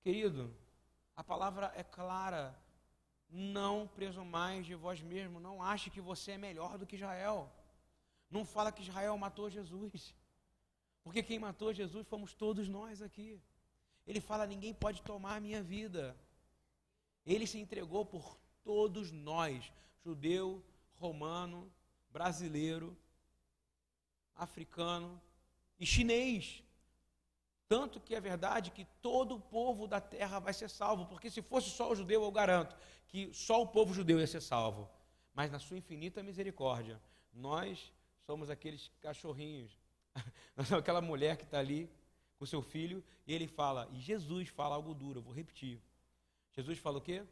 [0.00, 0.56] querido,
[1.14, 2.58] a palavra é clara
[3.30, 7.52] não presumais de vós mesmo, não ache que você é melhor do que Israel.
[8.30, 10.14] Não fala que Israel matou Jesus.
[11.02, 13.40] Porque quem matou Jesus fomos todos nós aqui.
[14.06, 16.16] Ele fala: ninguém pode tomar a minha vida.
[17.26, 19.70] Ele se entregou por todos nós,
[20.02, 20.64] judeu,
[20.96, 21.70] romano,
[22.10, 22.96] brasileiro,
[24.34, 25.20] africano
[25.78, 26.63] e chinês.
[27.68, 31.40] Tanto que é verdade que todo o povo da terra vai ser salvo, porque se
[31.40, 32.76] fosse só o judeu, eu garanto
[33.08, 34.88] que só o povo judeu ia ser salvo.
[35.32, 37.00] Mas na sua infinita misericórdia,
[37.32, 39.78] nós somos aqueles cachorrinhos.
[40.78, 41.90] Aquela mulher que está ali
[42.38, 45.80] com seu filho e ele fala, e Jesus fala algo duro, eu vou repetir.
[46.52, 47.24] Jesus fala o quê?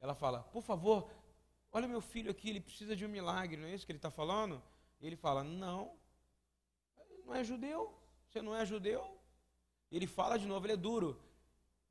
[0.00, 1.10] Ela fala, por favor,
[1.72, 4.10] olha meu filho aqui, ele precisa de um milagre, não é isso que ele está
[4.10, 4.62] falando?
[5.00, 5.96] E ele fala, não,
[7.24, 9.18] não é judeu, você não é judeu,
[9.90, 11.20] ele fala de novo, ele é duro.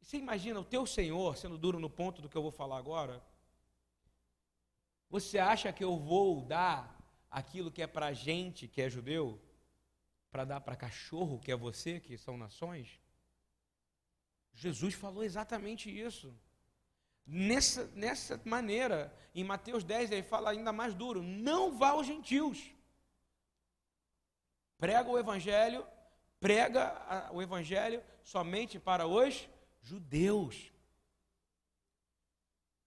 [0.02, 3.24] Você imagina o teu Senhor sendo duro no ponto do que eu vou falar agora?
[5.10, 6.96] Você acha que eu vou dar
[7.30, 9.42] aquilo que é para gente que é judeu,
[10.30, 13.00] para dar para cachorro que é você, que são nações?
[14.54, 16.34] Jesus falou exatamente isso.
[17.26, 22.72] Nessa, nessa maneira, em Mateus 10, ele fala ainda mais duro: não vá aos gentios.
[24.78, 25.86] Prega o evangelho
[26.40, 29.48] prega o evangelho somente para os
[29.82, 30.72] judeus.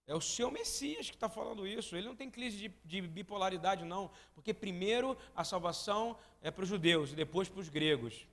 [0.09, 1.95] É o seu Messias que está falando isso.
[1.95, 4.09] Ele não tem crise de, de, bipolaridade, não.
[4.33, 8.27] Porque primeiro a salvação é para os judeus e depois para os gregos.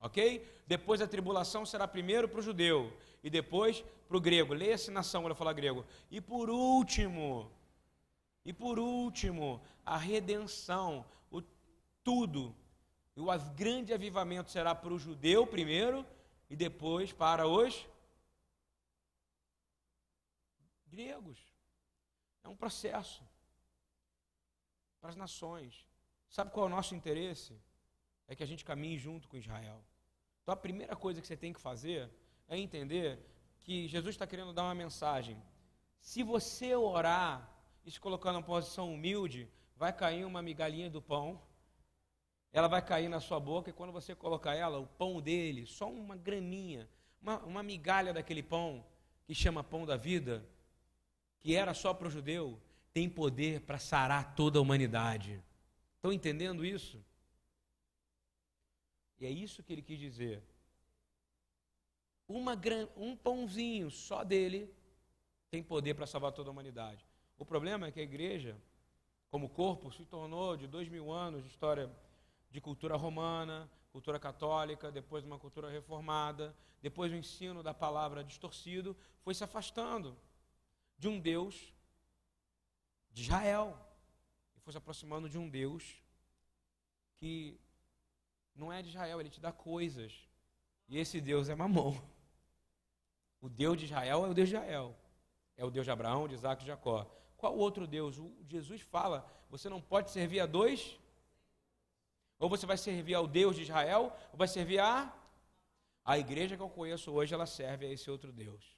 [0.00, 0.46] Ok?
[0.66, 2.90] Depois a tribulação será primeiro para o judeu
[3.22, 4.54] e depois para o grego.
[4.54, 5.84] Leia-se nação quando eu falar grego.
[6.10, 7.52] E por último,
[8.42, 11.42] e por último, a redenção, o
[12.02, 12.56] tudo
[13.20, 16.06] e o grande avivamento será para o judeu primeiro
[16.48, 17.86] e depois para os
[20.86, 21.38] gregos.
[22.42, 23.22] É um processo
[25.00, 25.86] para as nações.
[26.30, 27.60] Sabe qual é o nosso interesse?
[28.26, 29.84] É que a gente caminhe junto com Israel.
[30.42, 32.10] Então a primeira coisa que você tem que fazer
[32.48, 33.18] é entender
[33.60, 35.36] que Jesus está querendo dar uma mensagem.
[35.98, 37.54] Se você orar
[37.84, 41.40] e se colocar numa posição humilde, vai cair uma migalhinha do pão
[42.52, 45.90] ela vai cair na sua boca e quando você colocar ela, o pão dele, só
[45.90, 46.88] uma graminha,
[47.22, 48.84] uma, uma migalha daquele pão,
[49.24, 50.44] que chama pão da vida,
[51.38, 52.60] que era só para o judeu,
[52.92, 55.40] tem poder para sarar toda a humanidade.
[55.96, 57.00] Estão entendendo isso?
[59.20, 60.42] E é isso que ele quis dizer.
[62.26, 62.58] Uma,
[62.96, 64.72] um pãozinho só dele
[65.50, 67.04] tem poder para salvar toda a humanidade.
[67.38, 68.56] O problema é que a igreja,
[69.30, 71.90] como corpo, se tornou de dois mil anos de história
[72.50, 78.96] de cultura romana, cultura católica, depois uma cultura reformada, depois o ensino da palavra distorcido,
[79.20, 80.16] foi se afastando
[80.98, 81.72] de um Deus
[83.12, 83.76] de Israel
[84.56, 86.02] e foi se aproximando de um Deus
[87.16, 87.58] que
[88.54, 90.28] não é de Israel, ele te dá coisas.
[90.88, 92.00] E esse Deus é Mamon.
[93.40, 94.96] O Deus de Israel é o Deus de Israel.
[95.56, 97.06] É o Deus de Abraão, de Isaac e de Jacó.
[97.36, 98.18] Qual outro Deus?
[98.18, 100.98] O Jesus fala: você não pode servir a dois
[102.40, 105.14] ou você vai servir ao Deus de Israel, ou vai servir a.
[106.02, 108.76] A igreja que eu conheço hoje, ela serve a esse outro Deus.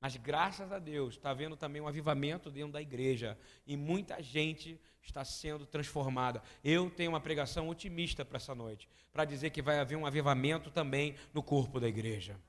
[0.00, 3.36] Mas graças a Deus, está havendo também um avivamento dentro da igreja.
[3.66, 6.40] E muita gente está sendo transformada.
[6.62, 10.70] Eu tenho uma pregação otimista para essa noite, para dizer que vai haver um avivamento
[10.70, 12.40] também no corpo da igreja.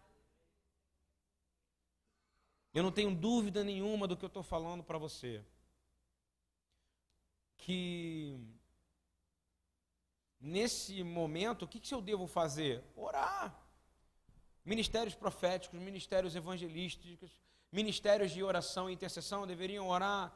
[2.72, 5.44] Eu não tenho dúvida nenhuma do que eu estou falando para você.
[7.58, 8.40] que
[10.40, 12.84] nesse momento, o que, que eu devo fazer?
[12.96, 13.56] Orar.
[14.64, 17.40] Ministérios proféticos, ministérios evangelísticos,
[17.72, 20.34] ministérios de oração e intercessão deveriam orar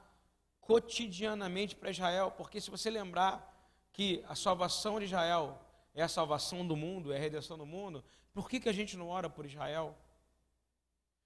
[0.60, 3.51] cotidianamente para Israel, porque se você lembrar
[3.91, 5.60] que a salvação de Israel
[5.93, 8.97] é a salvação do mundo, é a redenção do mundo, por que, que a gente
[8.97, 9.95] não ora por Israel?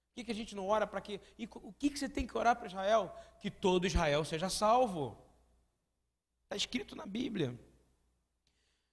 [0.08, 1.20] Por que, que a gente não ora para que.
[1.38, 3.14] E o que, que você tem que orar para Israel?
[3.40, 5.16] Que todo Israel seja salvo.
[6.44, 7.58] Está escrito na Bíblia.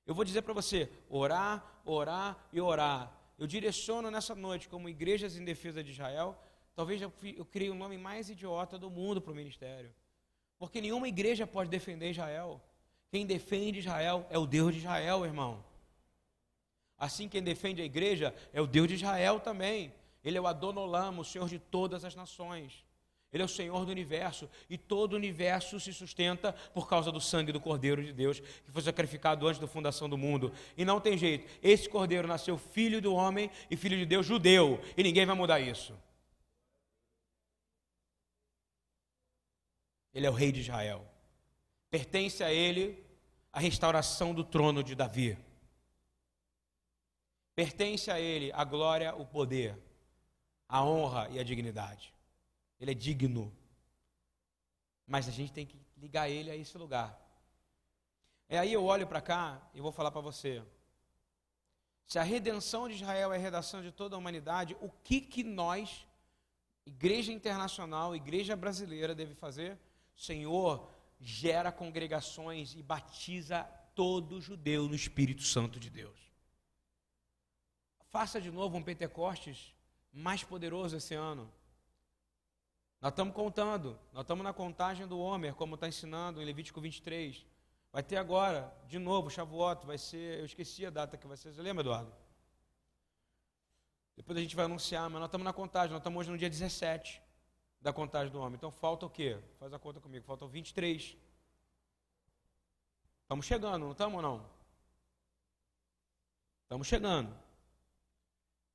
[0.05, 3.11] Eu vou dizer para você: orar, orar e orar.
[3.37, 6.37] Eu direciono nessa noite, como igrejas em defesa de Israel,
[6.75, 9.93] talvez eu, eu criei o nome mais idiota do mundo para o ministério.
[10.57, 12.61] Porque nenhuma igreja pode defender Israel.
[13.11, 15.63] Quem defende Israel é o Deus de Israel, irmão.
[16.97, 19.93] Assim, quem defende a igreja é o Deus de Israel também.
[20.23, 22.84] Ele é o Adonolamo, o Senhor de todas as nações.
[23.35, 27.19] Ele é o Senhor do universo e todo o universo se sustenta por causa do
[27.19, 30.53] sangue do Cordeiro de Deus, que foi sacrificado antes da fundação do mundo.
[30.77, 34.79] E não tem jeito, esse Cordeiro nasceu filho do homem e filho de Deus judeu,
[34.95, 35.93] e ninguém vai mudar isso.
[40.13, 41.05] Ele é o rei de Israel.
[41.91, 43.05] Pertence a ele
[43.51, 45.37] a restauração do trono de Davi.
[47.53, 49.77] Pertence a ele a glória, o poder,
[50.69, 52.14] a honra e a dignidade.
[52.79, 53.55] Ele é digno.
[55.07, 57.19] Mas a gente tem que ligar ele a esse lugar.
[58.49, 60.63] E aí eu olho para cá e vou falar para você.
[62.05, 65.43] Se a redenção de Israel é a redação de toda a humanidade, o que que
[65.43, 66.05] nós,
[66.85, 69.79] igreja internacional, igreja brasileira, deve fazer?
[70.15, 70.87] Senhor,
[71.19, 73.63] gera congregações e batiza
[73.95, 76.19] todo judeu no Espírito Santo de Deus.
[78.11, 79.73] Faça de novo um Pentecostes
[80.13, 81.51] mais poderoso esse ano.
[83.05, 87.45] Nós estamos contando, nós estamos na contagem do Homer, como está ensinando em Levítico 23.
[87.91, 91.53] Vai ter agora, de novo, Shavuot, vai ser, eu esqueci a data que vai ser,
[91.53, 92.11] você lembra, Eduardo?
[94.15, 96.49] Depois a gente vai anunciar, mas nós estamos na contagem, nós estamos hoje no dia
[96.49, 97.21] 17
[97.79, 98.55] da contagem do homem.
[98.55, 99.39] Então falta o quê?
[99.59, 101.15] Faz a conta comigo, faltam 23.
[103.21, 104.49] Estamos chegando, não estamos não?
[106.63, 107.37] Estamos chegando.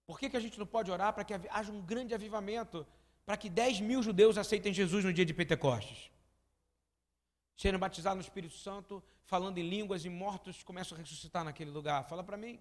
[0.07, 2.87] Por que, que a gente não pode orar para que haja um grande avivamento
[3.31, 6.11] para que 10 mil judeus aceitem Jesus no dia de Pentecostes.
[7.57, 12.09] Serem batizados no Espírito Santo, falando em línguas e mortos começam a ressuscitar naquele lugar.
[12.09, 12.59] Fala para mim.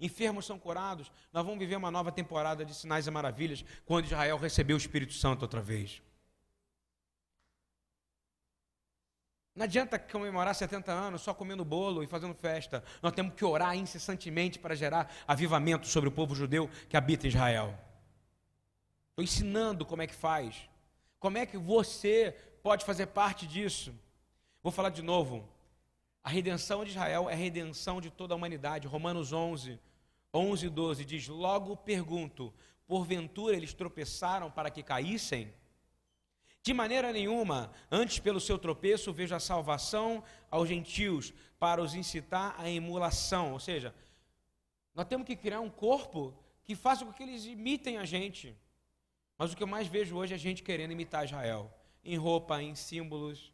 [0.00, 1.12] Enfermos são curados.
[1.30, 5.12] Nós vamos viver uma nova temporada de sinais e maravilhas quando Israel recebeu o Espírito
[5.12, 6.00] Santo outra vez.
[9.54, 12.82] Não adianta comemorar 70 anos só comendo bolo e fazendo festa.
[13.02, 17.28] Nós temos que orar incessantemente para gerar avivamento sobre o povo judeu que habita em
[17.28, 17.85] Israel.
[19.16, 20.68] Estou ensinando como é que faz.
[21.18, 23.94] Como é que você pode fazer parte disso?
[24.62, 25.48] Vou falar de novo.
[26.22, 28.86] A redenção de Israel é a redenção de toda a humanidade.
[28.86, 29.80] Romanos 11,
[30.34, 32.52] 11 e 12 diz: Logo pergunto,
[32.86, 35.50] porventura eles tropeçaram para que caíssem?
[36.62, 42.54] De maneira nenhuma, antes pelo seu tropeço vejo a salvação aos gentios, para os incitar
[42.60, 43.54] à emulação.
[43.54, 43.94] Ou seja,
[44.94, 48.54] nós temos que criar um corpo que faça com que eles imitem a gente.
[49.38, 51.72] Mas o que eu mais vejo hoje é gente querendo imitar Israel.
[52.04, 53.52] Em roupa, em símbolos.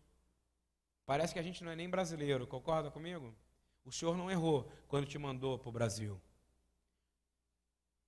[1.05, 3.35] Parece que a gente não é nem brasileiro, concorda comigo?
[3.85, 6.21] O Senhor não errou quando te mandou para o Brasil.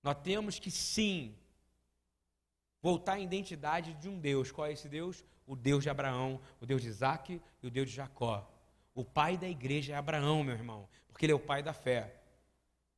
[0.01, 1.35] Nós temos que sim
[2.81, 4.51] voltar à identidade de um Deus.
[4.51, 5.25] Qual é esse Deus?
[5.45, 8.49] O Deus de Abraão, o Deus de Isaac e o Deus de Jacó.
[8.93, 12.21] O pai da igreja é Abraão, meu irmão, porque ele é o pai da fé.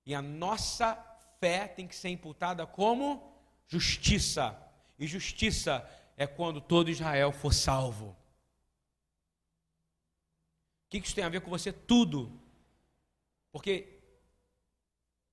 [0.05, 0.95] E a nossa
[1.39, 3.34] fé tem que ser imputada como
[3.67, 4.66] justiça.
[4.98, 8.16] E justiça é quando todo Israel for salvo.
[10.86, 11.72] O que isso tem a ver com você?
[11.72, 12.32] Tudo.
[13.52, 14.00] Porque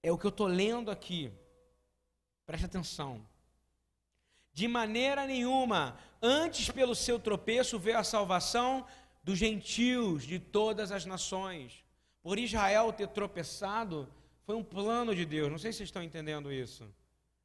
[0.03, 1.33] é o que eu estou lendo aqui.
[2.45, 3.25] Preste atenção.
[4.53, 8.87] De maneira nenhuma, antes pelo seu tropeço veio a salvação
[9.23, 11.85] dos gentios de todas as nações.
[12.23, 14.13] Por Israel ter tropeçado,
[14.45, 15.51] foi um plano de Deus.
[15.51, 16.93] Não sei se vocês estão entendendo isso.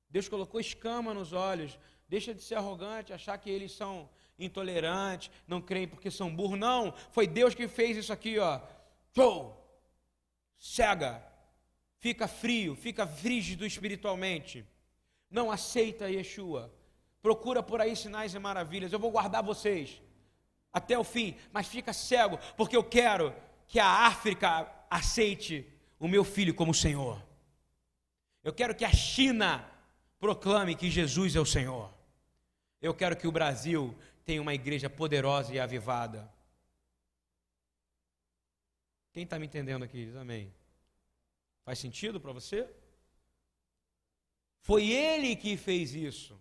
[0.10, 5.62] Deus colocou escama nos olhos Deixa de ser arrogante, achar que eles são intolerantes, não
[5.62, 6.58] creem porque são burros.
[6.58, 8.60] Não, foi Deus que fez isso aqui, ó.
[9.16, 9.56] Show!
[10.58, 11.24] Cega,
[12.00, 14.66] fica frio, fica frígido espiritualmente.
[15.30, 16.74] Não aceita Yeshua.
[17.22, 18.92] Procura por aí sinais e maravilhas.
[18.92, 20.02] Eu vou guardar vocês
[20.74, 23.36] até o fim, mas fica cego, porque eu quero
[23.68, 25.66] que a África aceite
[26.00, 27.24] o meu filho como Senhor.
[28.44, 29.70] Eu quero que a China
[30.20, 31.99] proclame que Jesus é o Senhor.
[32.82, 36.32] Eu quero que o Brasil tenha uma igreja poderosa e avivada.
[39.12, 40.06] Quem está me entendendo aqui?
[40.06, 40.54] Diz amém.
[41.66, 42.70] Faz sentido para você?
[44.62, 46.40] Foi ele que fez isso.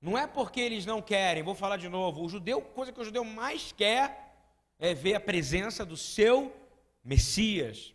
[0.00, 2.22] Não é porque eles não querem, vou falar de novo.
[2.22, 4.34] O judeu, coisa que o judeu mais quer
[4.78, 6.56] é ver a presença do seu
[7.04, 7.94] Messias.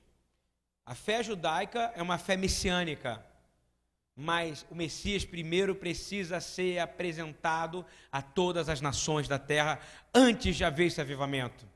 [0.86, 3.26] A fé judaica é uma fé messiânica,
[4.20, 9.80] mas o Messias primeiro precisa ser apresentado a todas as nações da terra
[10.12, 11.70] antes de haver esse avivamento.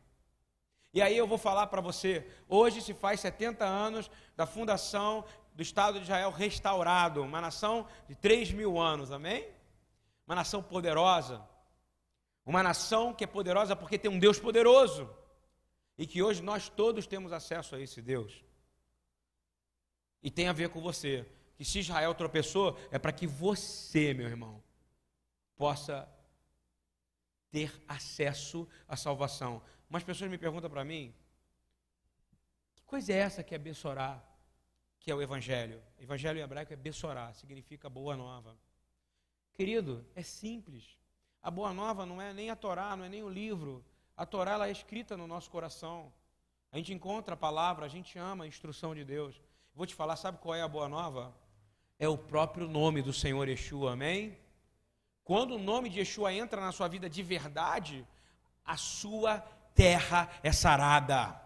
[0.92, 5.24] E aí eu vou falar para você, hoje se faz 70 anos da fundação
[5.54, 9.48] do Estado de Israel restaurado, uma nação de 3 mil anos, amém?
[10.26, 11.48] Uma nação poderosa,
[12.44, 15.08] uma nação que é poderosa porque tem um Deus poderoso,
[15.96, 18.44] e que hoje nós todos temos acesso a esse Deus.
[20.24, 21.24] E tem a ver com você.
[21.62, 24.64] Que se Israel tropeçou, é para que você, meu irmão,
[25.55, 26.09] possa
[27.51, 29.62] ter acesso à salvação.
[29.88, 31.14] Umas pessoas me perguntam para mim:
[32.74, 34.20] que coisa é essa que é Bessorá,
[34.99, 35.80] que é o Evangelho?
[35.99, 38.57] Evangelho em hebraico é Bessorá, significa boa nova.
[39.53, 40.97] Querido, é simples.
[41.43, 43.86] A boa nova não é nem a Torá, não é nem o livro.
[44.18, 46.12] A Torá ela é escrita no nosso coração.
[46.72, 49.39] A gente encontra a palavra, a gente ama a instrução de Deus.
[49.76, 51.39] Vou te falar, sabe qual é a boa nova?
[52.02, 54.36] É o próprio nome do Senhor Yeshua, amém?
[55.24, 58.04] Quando o nome de Yeshua entra na sua vida de verdade,
[58.66, 59.38] a sua
[59.76, 61.39] terra é sarada,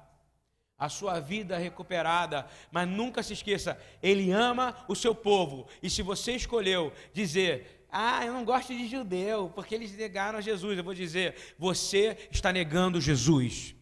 [0.78, 2.48] a sua vida é recuperada.
[2.72, 5.68] Mas nunca se esqueça, Ele ama o seu povo.
[5.84, 10.42] E se você escolheu dizer, ah, eu não gosto de judeu, porque eles negaram a
[10.42, 13.75] Jesus, eu vou dizer, você está negando Jesus.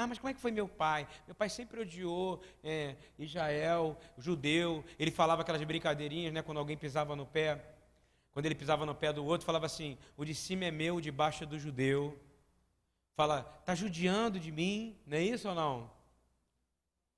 [0.00, 1.08] Ah, mas como é que foi meu pai?
[1.26, 4.84] Meu pai sempre odiou é, Israel, judeu.
[4.96, 6.40] Ele falava aquelas brincadeirinhas, né?
[6.40, 7.74] Quando alguém pisava no pé.
[8.30, 11.00] Quando ele pisava no pé do outro, falava assim: o de cima é meu, o
[11.00, 12.16] de baixo é do judeu.
[13.16, 15.90] Fala, está judiando de mim, não é isso ou não?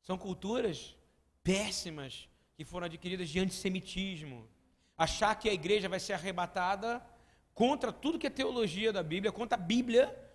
[0.00, 0.96] São culturas
[1.44, 4.48] péssimas que foram adquiridas de antissemitismo.
[4.96, 7.06] Achar que a igreja vai ser arrebatada
[7.52, 10.29] contra tudo que é teologia da Bíblia, contra a Bíblia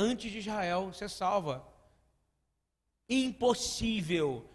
[0.00, 1.66] antes de Israel ser salva.
[3.08, 4.48] Impossível.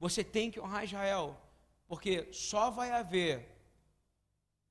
[0.00, 1.40] Você tem que honrar Israel,
[1.86, 3.48] porque só vai haver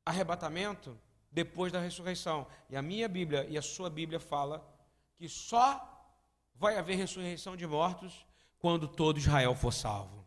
[0.06, 1.00] arrebatamento
[1.32, 2.46] depois da ressurreição.
[2.70, 4.66] E a minha Bíblia e a sua Bíblia fala
[5.16, 5.66] que só
[6.56, 8.26] vai haver ressurreição de mortos
[8.60, 10.26] quando todo Israel for salvo.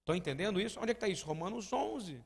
[0.00, 0.78] Estão entendendo isso?
[0.80, 1.26] Onde é que está isso?
[1.26, 2.22] Romanos 11.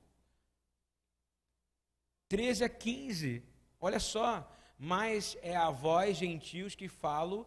[2.28, 3.42] 13 a 15.
[3.80, 7.46] Olha só mas é a vós, gentios, que falo,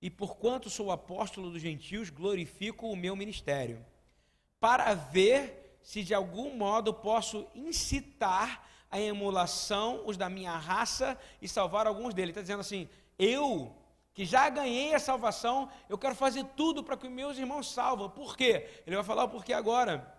[0.00, 3.84] e porquanto sou apóstolo dos gentios, glorifico o meu ministério,
[4.60, 11.48] para ver se de algum modo posso incitar a emulação os da minha raça e
[11.48, 12.30] salvar alguns deles.
[12.30, 12.88] Está dizendo assim:
[13.18, 13.74] eu
[14.14, 18.08] que já ganhei a salvação, eu quero fazer tudo para que meus irmãos salvam.
[18.08, 18.66] Por quê?
[18.86, 20.14] Ele vai falar o porquê agora.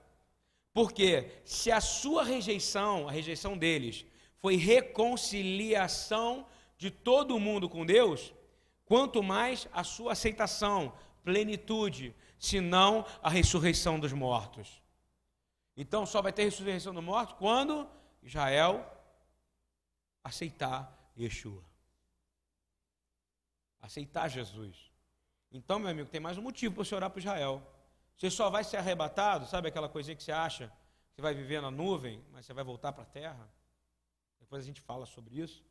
[0.72, 4.06] Porque se a sua rejeição, a rejeição deles,
[4.40, 8.34] foi reconciliação de todo mundo com Deus,
[8.86, 14.82] quanto mais a sua aceitação, plenitude, senão a ressurreição dos mortos.
[15.76, 17.88] Então só vai ter ressurreição dos mortos quando
[18.22, 18.86] Israel
[20.24, 21.64] aceitar Yeshua.
[23.82, 24.92] Aceitar Jesus.
[25.52, 27.62] Então, meu amigo, tem mais um motivo para você orar para Israel.
[28.16, 30.72] Você só vai ser arrebatado, sabe aquela coisinha que você acha?
[31.14, 33.50] Você vai viver na nuvem, mas você vai voltar para a terra?
[34.40, 35.64] Depois a gente fala sobre isso.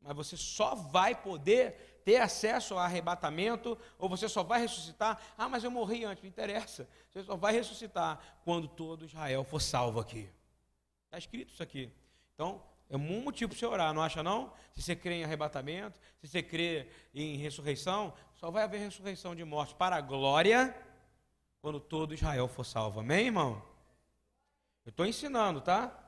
[0.00, 5.20] Mas você só vai poder ter acesso ao arrebatamento, ou você só vai ressuscitar.
[5.38, 6.88] Ah, mas eu morri antes, não interessa.
[7.10, 10.28] Você só vai ressuscitar quando todo Israel for salvo aqui.
[11.04, 11.92] Está escrito isso aqui.
[12.34, 14.52] Então, é um motivo para você orar, não acha não?
[14.72, 19.44] Se você crê em arrebatamento, se você crê em ressurreição, só vai haver ressurreição de
[19.44, 20.76] morte para a glória
[21.60, 23.00] quando todo Israel for salvo.
[23.00, 23.62] Amém, irmão?
[24.84, 26.01] Eu estou ensinando, tá?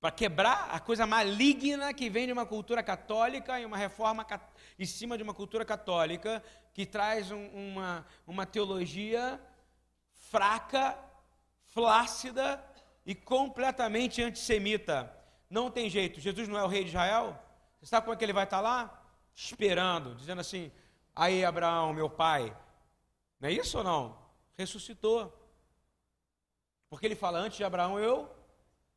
[0.00, 4.26] Para quebrar a coisa maligna que vem de uma cultura católica e uma reforma
[4.78, 6.42] em cima de uma cultura católica
[6.72, 9.38] que traz um, uma, uma teologia
[10.30, 10.98] fraca,
[11.66, 12.64] flácida
[13.04, 15.14] e completamente antissemita.
[15.50, 17.38] Não tem jeito, Jesus não é o rei de Israel?
[17.78, 19.04] Você sabe como é que ele vai estar lá?
[19.34, 20.72] Esperando, dizendo assim:
[21.14, 22.56] aí Abraão, meu pai,
[23.38, 24.18] não é isso ou não?
[24.56, 25.36] Ressuscitou.
[26.88, 28.39] Porque ele fala: antes de Abraão eu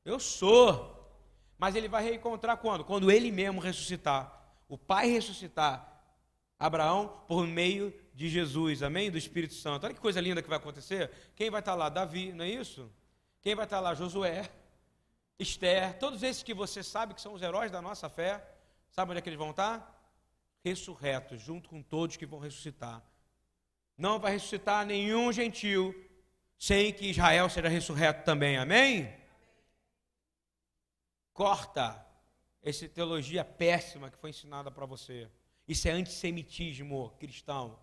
[0.04, 0.92] eu sou.
[1.58, 2.84] Mas ele vai reencontrar quando?
[2.84, 4.42] Quando ele mesmo ressuscitar.
[4.68, 6.04] O Pai ressuscitar
[6.60, 9.12] Abraão por meio de Jesus, amém?
[9.12, 9.86] Do Espírito Santo.
[9.86, 11.12] Olha que coisa linda que vai acontecer.
[11.36, 11.90] Quem vai estar lá?
[11.90, 12.92] Davi, não é isso?
[13.42, 13.94] Quem vai estar lá?
[13.94, 14.50] Josué,
[15.38, 18.44] Esther, todos esses que você sabe que são os heróis da nossa fé.
[18.92, 19.94] Sabe onde é que eles vão estar?
[20.64, 23.04] ressurretos, junto com todos que vão ressuscitar.
[23.98, 25.94] Não vai ressuscitar nenhum gentil
[26.58, 28.58] sem que Israel seja ressurreto também.
[28.58, 29.14] Amém?
[31.34, 32.06] Corta
[32.62, 35.30] essa teologia péssima que foi ensinada para você.
[35.68, 37.78] Isso é antissemitismo cristão.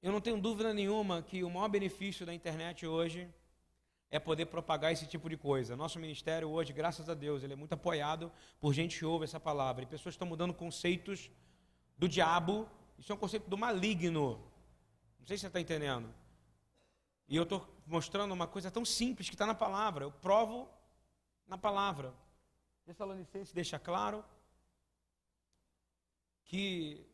[0.00, 3.28] Eu não tenho dúvida nenhuma que o maior benefício da internet hoje
[4.10, 5.76] é poder propagar esse tipo de coisa.
[5.76, 8.30] Nosso ministério hoje, graças a Deus, ele é muito apoiado
[8.60, 9.84] por gente que ouve essa palavra.
[9.84, 11.30] E pessoas estão mudando conceitos
[11.96, 12.68] do diabo.
[12.98, 14.38] Isso é um conceito do maligno.
[15.18, 16.12] Não sei se você está entendendo.
[17.32, 20.04] E eu estou mostrando uma coisa tão simples que está na palavra.
[20.04, 20.68] Eu provo
[21.46, 22.12] na palavra.
[22.84, 24.22] Tessalonicenses deixa claro
[26.44, 27.08] que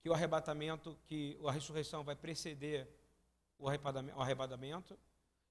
[0.00, 2.88] que o arrebatamento, que a ressurreição vai preceder
[3.58, 4.96] o arrebatamento,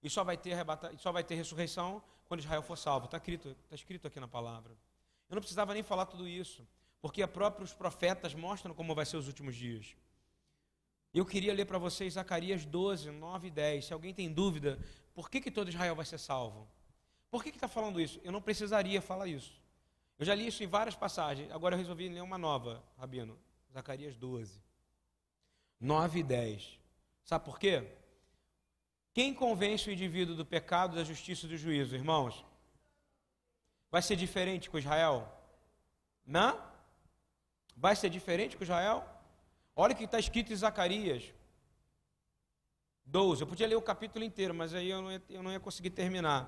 [0.01, 3.07] e só vai ter, arrebata, só vai ter ressurreição quando Israel for salvo.
[3.07, 4.72] Está escrito, está escrito aqui na palavra.
[5.28, 6.66] Eu não precisava nem falar tudo isso,
[7.01, 9.93] porque próprios profetas mostram como vai ser os últimos dias.
[11.16, 13.86] Eu queria ler para vocês Zacarias 12, 9 e 10.
[13.86, 14.78] Se alguém tem dúvida,
[15.13, 16.68] por que, que todo Israel vai ser salvo?
[17.32, 18.20] Por que está falando isso?
[18.22, 19.53] Eu não precisaria falar isso.
[20.20, 23.39] Eu já li isso em várias passagens, agora eu resolvi ler uma nova, Rabino.
[23.72, 24.61] Zacarias 12,
[25.80, 26.80] 9 e 10.
[27.24, 27.89] Sabe por quê?
[29.13, 32.45] Quem convence o indivíduo do pecado, da justiça e do juízo, irmãos?
[33.89, 35.34] Vai ser diferente com Israel?
[36.26, 36.61] Não?
[37.76, 39.14] Vai ser diferente com Israel?
[39.76, 41.34] Olha o que está escrito em Zacarias
[43.05, 43.41] 12.
[43.41, 45.89] Eu podia ler o capítulo inteiro, mas aí eu não ia, eu não ia conseguir
[45.89, 46.41] terminar.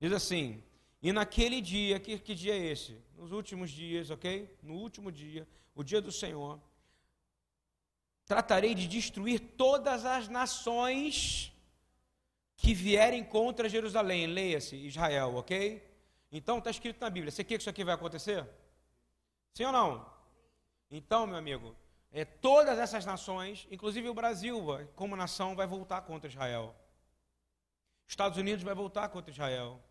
[0.00, 0.62] Diz assim:
[1.02, 2.96] E naquele dia, que, que dia é esse?
[3.16, 4.56] Nos últimos dias, ok?
[4.62, 6.60] No último dia, o dia do Senhor,
[8.24, 11.52] tratarei de destruir todas as nações
[12.56, 14.26] que vierem contra Jerusalém.
[14.26, 15.82] Leia-se, Israel, ok?
[16.30, 17.30] Então está escrito na Bíblia.
[17.30, 18.48] Você quer que isso aqui vai acontecer?
[19.52, 20.14] Sim ou não?
[20.90, 21.76] Então, meu amigo,
[22.16, 26.72] é, todas essas nações, inclusive o Brasil, como nação, vai voltar contra Israel.
[28.06, 29.82] Estados Unidos vai voltar contra Israel.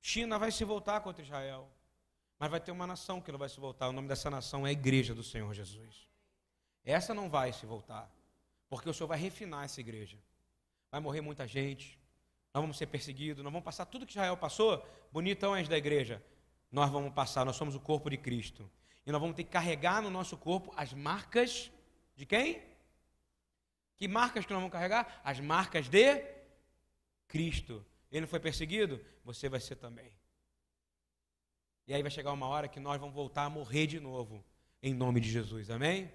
[0.00, 1.70] China vai se voltar contra Israel.
[2.36, 3.90] Mas vai ter uma nação que não vai se voltar.
[3.90, 6.08] O nome dessa nação é a Igreja do Senhor Jesus.
[6.84, 8.10] Essa não vai se voltar.
[8.68, 10.18] Porque o Senhor vai refinar essa igreja.
[10.90, 11.96] Vai morrer muita gente.
[12.52, 13.44] Nós vamos ser perseguidos.
[13.44, 14.84] Nós vamos passar tudo que Israel passou.
[15.12, 16.20] Bonitão antes da igreja.
[16.72, 17.44] Nós vamos passar.
[17.44, 18.68] Nós somos o corpo de Cristo.
[19.06, 21.70] E nós vamos ter que carregar no nosso corpo as marcas
[22.14, 22.62] de quem?
[23.96, 25.20] Que marcas que nós vamos carregar?
[25.24, 26.24] As marcas de
[27.28, 27.84] Cristo.
[28.10, 29.04] Ele não foi perseguido?
[29.24, 30.10] Você vai ser também.
[31.86, 34.44] E aí vai chegar uma hora que nós vamos voltar a morrer de novo,
[34.82, 36.10] em nome de Jesus, amém?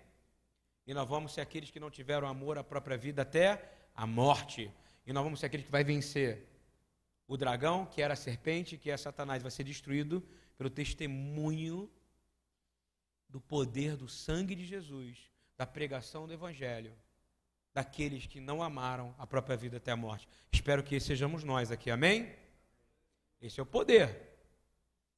[0.87, 4.71] E nós vamos ser aqueles que não tiveram amor à própria vida até a morte.
[5.05, 6.47] E nós vamos ser aqueles que vai vencer
[7.27, 10.23] o dragão, que era a serpente, que é Satanás, vai ser destruído
[10.57, 11.89] pelo testemunho
[13.29, 15.17] do poder do sangue de Jesus,
[15.57, 16.95] da pregação do evangelho,
[17.73, 20.27] daqueles que não amaram a própria vida até a morte.
[20.51, 22.33] Espero que sejamos nós aqui, amém?
[23.41, 24.35] Esse é o poder.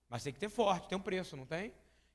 [0.10, 1.74] Mas tem que ter forte, tem um preço, não tem?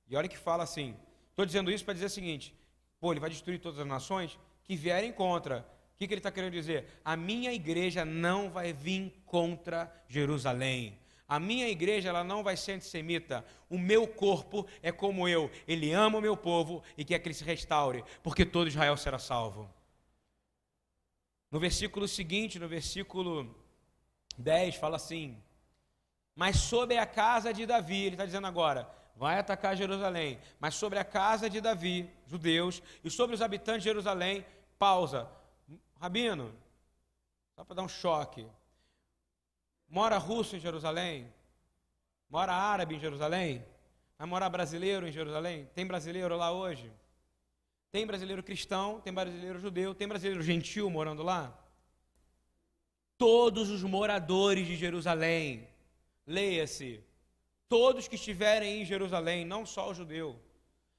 [0.08, 0.96] E olha que fala assim:
[1.30, 2.54] estou dizendo isso para dizer o seguinte:
[2.98, 5.60] pô, ele vai destruir todas as nações que vierem contra.
[5.94, 6.88] O que, que ele está querendo dizer?
[7.04, 10.98] A minha igreja não vai vir contra Jerusalém.
[11.32, 13.42] A minha igreja ela não vai ser antissemita.
[13.70, 15.50] O meu corpo é como eu.
[15.66, 19.18] Ele ama o meu povo e quer que ele se restaure, porque todo Israel será
[19.18, 19.66] salvo.
[21.50, 23.56] No versículo seguinte, no versículo
[24.36, 25.42] 10, fala assim:
[26.36, 30.98] mas sobre a casa de Davi, ele está dizendo agora, vai atacar Jerusalém, mas sobre
[30.98, 34.44] a casa de Davi, judeus, e sobre os habitantes de Jerusalém,
[34.78, 35.30] pausa.
[35.98, 36.54] Rabino,
[37.56, 38.46] só para dar um choque.
[39.92, 41.30] Mora russo em Jerusalém?
[42.30, 43.62] Mora árabe em Jerusalém?
[44.16, 45.68] Vai morar brasileiro em Jerusalém?
[45.74, 46.90] Tem brasileiro lá hoje?
[47.90, 51.54] Tem brasileiro cristão, tem brasileiro judeu, tem brasileiro gentil morando lá?
[53.18, 55.68] Todos os moradores de Jerusalém
[56.26, 57.04] leia-se,
[57.68, 60.40] todos que estiverem em Jerusalém, não só o judeu.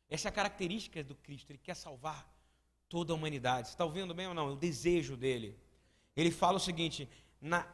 [0.08, 2.32] Essa é a característica do Cristo, ele quer salvar
[2.88, 3.70] toda a humanidade.
[3.70, 4.50] Você está ouvindo bem ou não?
[4.50, 5.58] É o desejo dele.
[6.16, 7.10] Ele fala o seguinte:
[7.42, 7.68] na,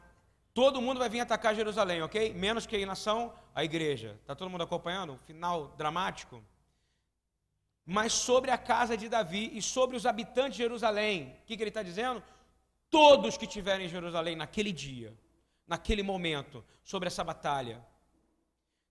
[0.53, 2.33] todo mundo vai vir atacar Jerusalém, ok?
[2.33, 4.17] Menos que a nação, a igreja.
[4.21, 5.19] Está todo mundo acompanhando?
[5.25, 6.43] Final dramático.
[7.85, 11.63] Mas sobre a casa de Davi e sobre os habitantes de Jerusalém, o que, que
[11.63, 12.21] ele está dizendo?
[12.89, 15.17] Todos que estiverem em Jerusalém naquele dia
[15.69, 17.85] naquele momento sobre essa batalha.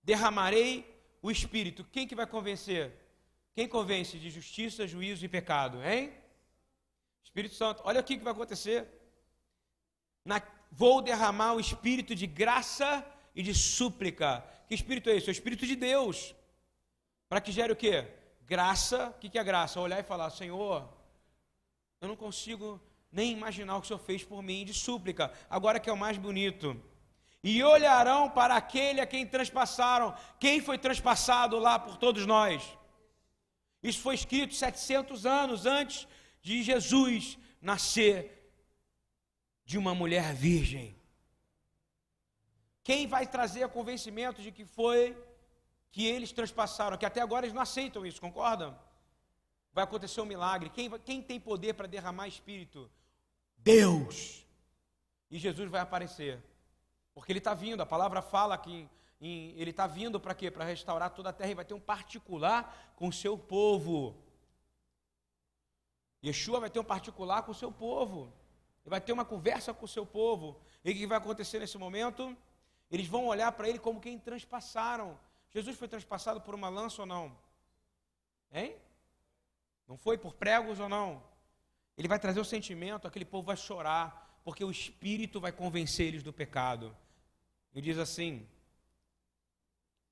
[0.03, 0.73] Derramarei
[1.21, 1.85] o Espírito.
[1.95, 2.85] Quem que vai convencer?
[3.53, 6.13] Quem convence de justiça, juízo e pecado, hein?
[7.25, 7.83] Espírito Santo.
[7.85, 8.89] Olha o que vai acontecer.
[10.25, 10.41] Na,
[10.71, 13.05] vou derramar o Espírito de graça
[13.35, 14.45] e de súplica.
[14.67, 15.29] Que espírito é esse?
[15.29, 16.35] É o espírito de Deus.
[17.29, 18.07] Para que gere o quê?
[18.45, 19.11] Graça.
[19.11, 19.81] O que é graça?
[19.81, 20.89] Olhar e falar: Senhor,
[22.01, 25.33] eu não consigo nem imaginar o que o Senhor fez por mim, de súplica.
[25.49, 26.81] Agora que é o mais bonito.
[27.43, 30.15] E olharão para aquele a quem transpassaram.
[30.41, 32.63] Quem foi transpassado lá por todos nós?
[33.83, 36.09] Isso foi escrito 700 anos antes
[36.43, 38.38] de Jesus nascer
[39.69, 40.97] de uma mulher virgem.
[42.83, 45.15] Quem vai trazer o convencimento de que foi
[45.91, 46.97] que eles transpassaram?
[46.97, 48.71] Que até agora eles não aceitam isso, concordam?
[49.75, 50.71] Vai acontecer um milagre.
[50.71, 52.91] Quem, quem tem poder para derramar espírito?
[53.59, 54.43] Deus.
[55.31, 56.43] E Jesus vai aparecer.
[57.13, 58.89] Porque ele está vindo, a palavra fala que
[59.21, 60.51] em, ele está vindo para quê?
[60.51, 64.17] Para restaurar toda a terra e vai ter um particular com o seu povo.
[66.25, 68.33] Yeshua vai ter um particular com o seu povo.
[68.89, 70.61] Vai ter uma conversa com o seu povo.
[70.85, 72.37] E o que vai acontecer nesse momento?
[72.91, 75.19] Eles vão olhar para ele como quem transpassaram.
[75.51, 77.37] Jesus foi transpassado por uma lança ou não?
[78.53, 78.77] Hein?
[79.87, 81.23] Não foi por pregos ou não?
[81.97, 86.23] Ele vai trazer o sentimento, aquele povo vai chorar, porque o Espírito vai convencer eles
[86.23, 86.97] do pecado.
[87.75, 88.49] Ele diz assim,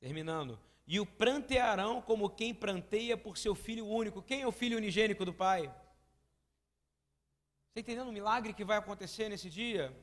[0.00, 4.22] terminando: E o prantearão como quem pranteia por seu filho único.
[4.22, 5.72] Quem é o filho unigênico do Pai?
[7.76, 9.94] Está entendendo o milagre que vai acontecer nesse dia?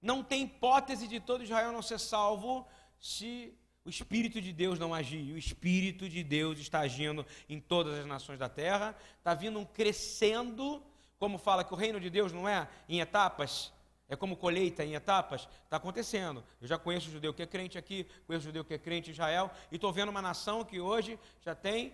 [0.00, 2.64] Não tem hipótese de todo Israel não ser salvo
[3.00, 3.52] se
[3.84, 5.32] o Espírito de Deus não agir.
[5.32, 9.64] O Espírito de Deus está agindo em todas as nações da terra, está vindo um
[9.64, 10.80] crescendo,
[11.18, 13.72] como fala que o reino de Deus não é em etapas,
[14.08, 16.44] é como colheita em etapas, está acontecendo.
[16.60, 19.10] Eu já conheço o judeu que é crente aqui, conheço o judeu que é crente
[19.10, 21.92] em Israel, e estou vendo uma nação que hoje já tem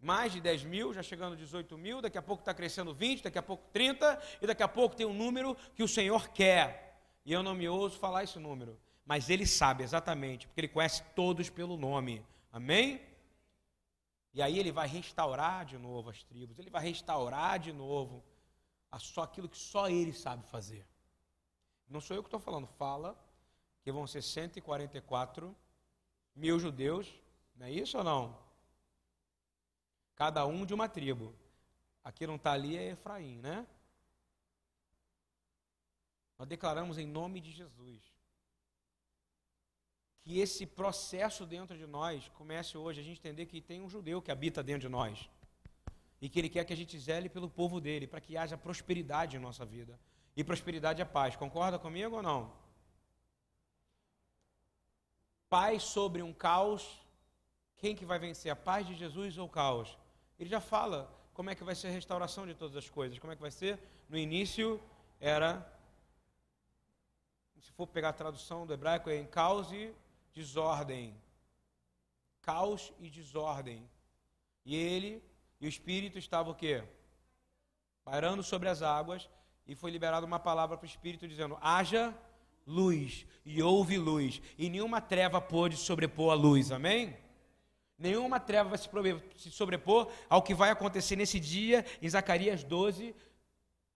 [0.00, 3.24] mais de 10 mil, já chegando a 18 mil, daqui a pouco está crescendo 20,
[3.24, 7.00] daqui a pouco 30, e daqui a pouco tem um número que o Senhor quer.
[7.24, 11.02] E eu não me ouso falar esse número, mas ele sabe exatamente, porque ele conhece
[11.14, 12.24] todos pelo nome.
[12.52, 13.02] Amém?
[14.32, 18.24] E aí ele vai restaurar de novo as tribos, ele vai restaurar de novo
[18.90, 20.86] a só aquilo que só ele sabe fazer.
[21.88, 23.18] Não sou eu que estou falando, fala
[23.82, 25.56] que vão ser 144
[26.36, 27.12] mil judeus,
[27.56, 28.47] não é isso ou não?
[30.18, 31.32] Cada um de uma tribo.
[32.02, 33.64] Aqui não está ali é Efraim, né?
[36.36, 38.02] Nós declaramos em nome de Jesus
[40.22, 44.20] que esse processo dentro de nós comece hoje a gente entender que tem um judeu
[44.20, 45.30] que habita dentro de nós
[46.20, 49.36] e que ele quer que a gente zele pelo povo dele para que haja prosperidade
[49.36, 50.00] em nossa vida.
[50.36, 51.36] E prosperidade é paz.
[51.36, 52.52] Concorda comigo ou não?
[55.48, 56.84] Paz sobre um caos.
[57.76, 58.50] Quem que vai vencer?
[58.50, 59.96] A paz de Jesus ou o caos?
[60.38, 63.18] Ele já fala como é que vai ser a restauração de todas as coisas.
[63.18, 63.78] Como é que vai ser?
[64.08, 64.80] No início
[65.20, 65.66] era
[67.68, 69.92] se for pegar a tradução do hebraico, é em caos e
[70.32, 71.14] desordem.
[72.40, 73.86] Caos e desordem.
[74.64, 75.22] E ele
[75.60, 76.82] e o Espírito estavam o quê?
[78.04, 79.28] Pairando sobre as águas,
[79.66, 82.16] e foi liberada uma palavra para o Espírito dizendo: haja
[82.66, 87.16] luz, e houve luz, e nenhuma treva pôde sobrepor a luz, amém?
[87.98, 93.14] Nenhuma treva vai se sobrepor ao que vai acontecer nesse dia, em Zacarias 12,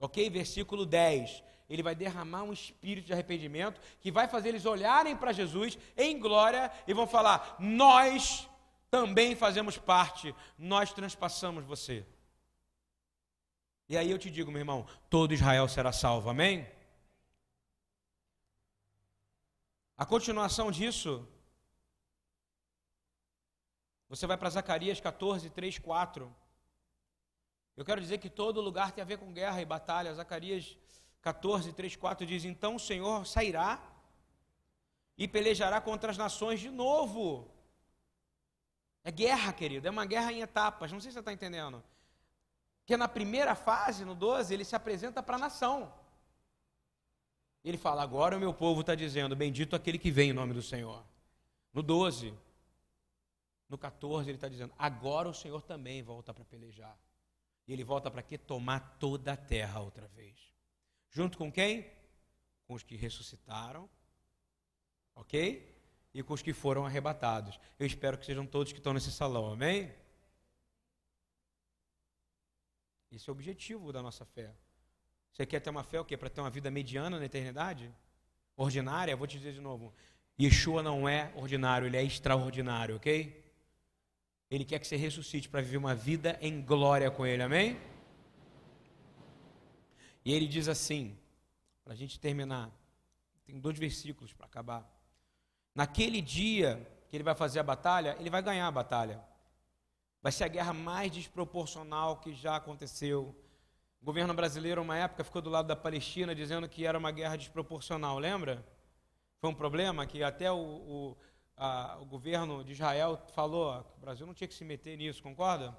[0.00, 0.28] ok?
[0.28, 5.32] Versículo 10 ele vai derramar um espírito de arrependimento que vai fazer eles olharem para
[5.32, 8.46] Jesus em glória e vão falar: Nós
[8.90, 12.04] também fazemos parte, nós transpassamos você.
[13.88, 16.66] E aí eu te digo, meu irmão, todo Israel será salvo, amém?
[19.96, 21.26] A continuação disso,
[24.12, 26.36] você vai para Zacarias 14, 3, 4.
[27.74, 30.12] Eu quero dizer que todo lugar tem a ver com guerra e batalha.
[30.12, 30.76] Zacarias
[31.22, 33.82] 14, 3, 4 diz: Então o Senhor sairá
[35.16, 37.50] e pelejará contra as nações de novo.
[39.02, 40.92] É guerra, querido, é uma guerra em etapas.
[40.92, 41.82] Não sei se você está entendendo.
[42.80, 45.90] Porque na primeira fase, no 12, ele se apresenta para a nação.
[47.64, 50.60] Ele fala: Agora o meu povo está dizendo: Bendito aquele que vem em nome do
[50.60, 51.02] Senhor.
[51.72, 52.34] No 12,
[53.72, 56.96] no 14, ele está dizendo: Agora o Senhor também volta para pelejar.
[57.66, 58.36] E ele volta para quê?
[58.36, 60.52] Tomar toda a terra outra vez.
[61.10, 61.90] Junto com quem?
[62.66, 63.88] Com os que ressuscitaram,
[65.14, 65.70] ok?
[66.12, 67.58] E com os que foram arrebatados.
[67.78, 69.92] Eu espero que sejam todos que estão nesse salão, amém?
[73.10, 74.54] Esse é o objetivo da nossa fé.
[75.32, 76.16] Você quer ter uma fé o quê?
[76.16, 77.94] Para ter uma vida mediana na eternidade?
[78.54, 79.16] Ordinária?
[79.16, 79.94] Vou te dizer de novo.
[80.38, 83.41] Yeshua não é ordinário, ele é extraordinário, ok?
[84.54, 87.80] Ele quer que você ressuscite para viver uma vida em glória com ele, amém?
[90.22, 91.18] E ele diz assim,
[91.82, 92.70] para a gente terminar,
[93.46, 94.86] tem dois versículos para acabar.
[95.74, 99.24] Naquele dia que ele vai fazer a batalha, ele vai ganhar a batalha.
[100.20, 103.34] Vai ser a guerra mais desproporcional que já aconteceu.
[104.02, 107.36] O governo brasileiro, uma época, ficou do lado da Palestina dizendo que era uma guerra
[107.36, 108.62] desproporcional, lembra?
[109.40, 111.16] Foi um problema que até o, o,
[112.00, 115.76] o governo de Israel falou que o Brasil não tinha que se meter nisso, concorda?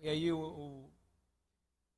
[0.00, 0.90] E aí o, o,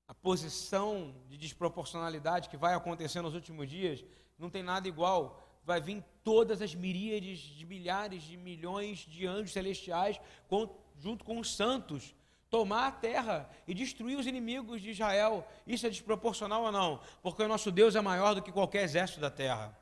[0.06, 4.04] a posição de desproporcionalidade que vai acontecer nos últimos dias
[4.38, 5.42] não tem nada igual.
[5.64, 11.38] Vai vir todas as miríades de milhares de milhões de anjos celestiais com, junto com
[11.38, 12.14] os santos
[12.50, 15.46] tomar a terra e destruir os inimigos de Israel.
[15.66, 17.00] Isso é desproporcional ou não?
[17.22, 19.76] Porque o nosso Deus é maior do que qualquer exército da terra.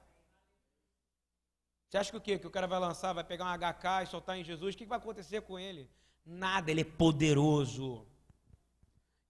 [1.88, 2.38] Você acha que o quê?
[2.38, 4.74] Que o cara vai lançar, vai pegar um HK e soltar em Jesus?
[4.74, 5.88] O que vai acontecer com ele?
[6.24, 8.04] Nada, ele é poderoso.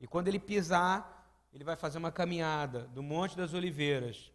[0.00, 1.16] E quando ele pisar,
[1.52, 4.32] ele vai fazer uma caminhada do Monte das Oliveiras.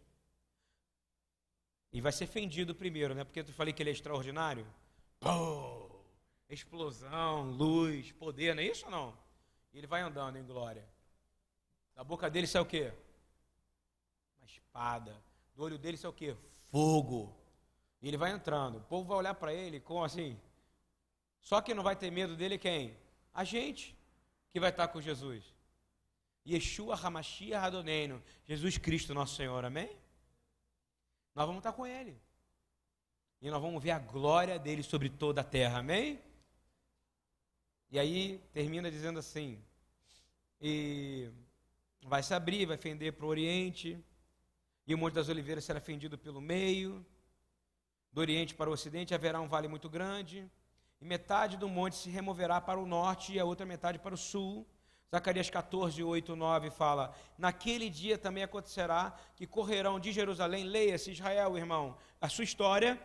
[1.92, 3.24] E vai ser fendido primeiro, né?
[3.24, 4.66] Porque eu falei que ele é extraordinário.
[5.20, 5.90] Pô,
[6.48, 9.18] explosão, luz, poder, não é isso ou não?
[9.72, 10.88] E ele vai andando em glória.
[11.94, 12.92] Da boca dele sai o quê?
[14.38, 15.22] Uma espada.
[15.54, 16.36] Do olho dele sai o quê?
[16.70, 17.41] Fogo.
[18.02, 18.78] E ele vai entrando.
[18.78, 20.38] O povo vai olhar para ele com assim.
[21.40, 22.96] Só que não vai ter medo dele quem?
[23.32, 23.96] A gente
[24.50, 25.44] que vai estar com Jesus.
[26.46, 28.22] Yeshua Hamashia Radoneino.
[28.44, 29.64] Jesus Cristo, nosso Senhor.
[29.64, 29.96] Amém?
[31.34, 32.20] Nós vamos estar com ele.
[33.40, 35.78] E nós vamos ver a glória dele sobre toda a terra.
[35.78, 36.20] Amém?
[37.90, 39.62] E aí termina dizendo assim:
[40.60, 41.28] e
[42.04, 43.98] vai se abrir, vai fender para o oriente,
[44.86, 47.04] e o Monte das Oliveiras será fendido pelo meio,
[48.12, 50.50] do Oriente para o Ocidente haverá um vale muito grande,
[51.00, 54.18] e metade do monte se removerá para o norte e a outra metade para o
[54.18, 54.66] sul.
[55.10, 61.58] Zacarias 14, 8, 9 fala: Naquele dia também acontecerá que correrão de Jerusalém, leia-se Israel,
[61.58, 63.00] irmão, a sua história.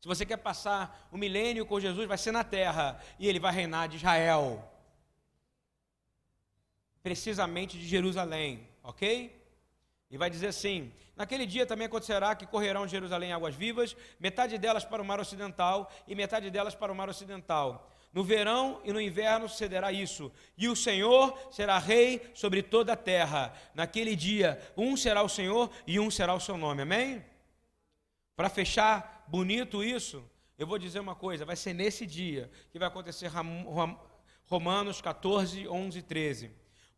[0.00, 3.52] Se você quer passar o milênio com Jesus, vai ser na terra e ele vai
[3.52, 4.68] reinar de Israel,
[7.02, 9.41] precisamente de Jerusalém, ok?
[10.12, 14.58] E vai dizer assim: Naquele dia também acontecerá que correrão de Jerusalém águas vivas, metade
[14.58, 17.90] delas para o mar ocidental e metade delas para o mar ocidental.
[18.12, 22.96] No verão e no inverno sucederá isso, e o Senhor será rei sobre toda a
[22.96, 23.54] terra.
[23.74, 26.82] Naquele dia, um será o Senhor e um será o seu nome.
[26.82, 27.24] Amém?
[28.36, 30.22] Para fechar bonito isso,
[30.58, 33.30] eu vou dizer uma coisa: vai ser nesse dia que vai acontecer
[34.44, 36.50] Romanos 14, 11 e 13.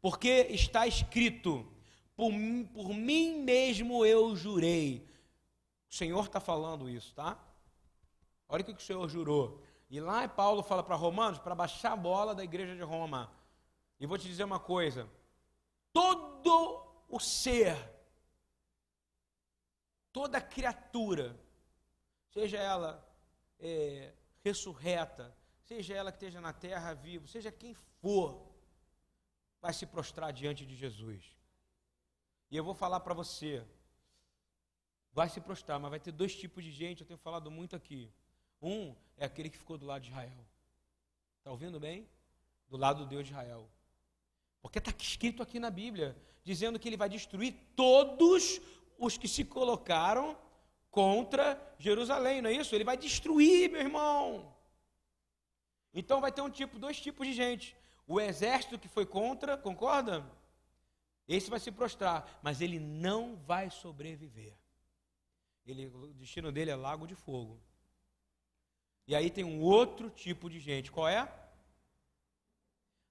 [0.02, 1.73] Porque está escrito
[2.16, 2.30] por,
[2.72, 5.08] por mim mesmo eu jurei.
[5.90, 7.38] O Senhor está falando isso, tá?
[8.48, 9.62] Olha o que o Senhor jurou.
[9.90, 13.32] E lá Paulo fala para Romanos para baixar a bola da igreja de Roma.
[13.98, 15.08] E vou te dizer uma coisa:
[15.92, 17.76] todo o ser,
[20.12, 21.38] toda criatura,
[22.30, 23.06] seja ela
[23.60, 24.12] é,
[24.42, 28.52] ressurreta, seja ela que esteja na terra vivo, seja quem for,
[29.60, 31.36] vai se prostrar diante de Jesus.
[32.54, 33.66] E eu vou falar para você,
[35.12, 38.12] vai se prostrar, mas vai ter dois tipos de gente, eu tenho falado muito aqui.
[38.62, 40.46] Um é aquele que ficou do lado de Israel.
[41.38, 42.08] Está ouvindo bem?
[42.68, 43.68] Do lado do Deus de Israel.
[44.62, 48.60] Porque está escrito aqui na Bíblia, dizendo que ele vai destruir todos
[49.00, 50.38] os que se colocaram
[50.92, 52.72] contra Jerusalém, não é isso?
[52.72, 54.54] Ele vai destruir, meu irmão.
[55.92, 57.76] Então vai ter um tipo, dois tipos de gente.
[58.06, 60.24] O exército que foi contra, concorda?
[61.26, 64.54] Esse vai se prostrar, mas ele não vai sobreviver.
[65.64, 67.58] Ele, o destino dele é lago de fogo.
[69.06, 70.92] E aí tem um outro tipo de gente.
[70.92, 71.32] Qual é?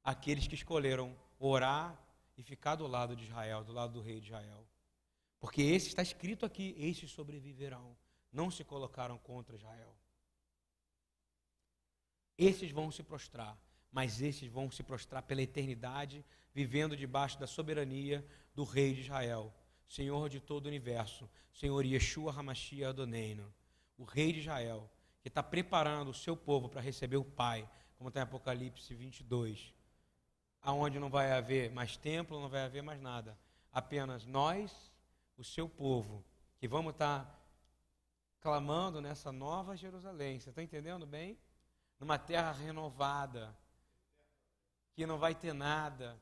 [0.03, 1.97] Aqueles que escolheram orar
[2.38, 4.66] e ficar do lado de Israel, do lado do rei de Israel.
[5.39, 7.95] Porque esse está escrito aqui: esses sobreviverão.
[8.32, 9.95] Não se colocaram contra Israel.
[12.38, 13.57] Esses vão se prostrar,
[13.91, 19.54] mas esses vão se prostrar pela eternidade vivendo debaixo da soberania do Rei de Israel,
[19.88, 23.54] Senhor de todo o universo, Senhor Yeshua Hamashia Adoneino,
[23.97, 24.89] o Rei de Israel,
[25.22, 29.74] que está preparando o seu povo para receber o Pai, como está em Apocalipse 22,
[30.62, 33.38] aonde não vai haver mais templo, não vai haver mais nada,
[33.72, 34.91] apenas nós,
[35.38, 36.24] o seu povo,
[36.58, 37.39] que vamos estar tá
[38.39, 40.39] clamando nessa nova Jerusalém.
[40.39, 41.38] Você está entendendo bem?
[41.99, 43.58] Numa terra renovada,
[44.93, 46.20] que não vai ter nada,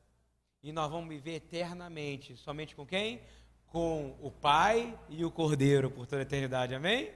[0.62, 2.36] e nós vamos viver eternamente.
[2.36, 3.20] Somente com quem?
[3.66, 6.74] Com o Pai e o Cordeiro por toda a eternidade.
[6.74, 7.12] Amém?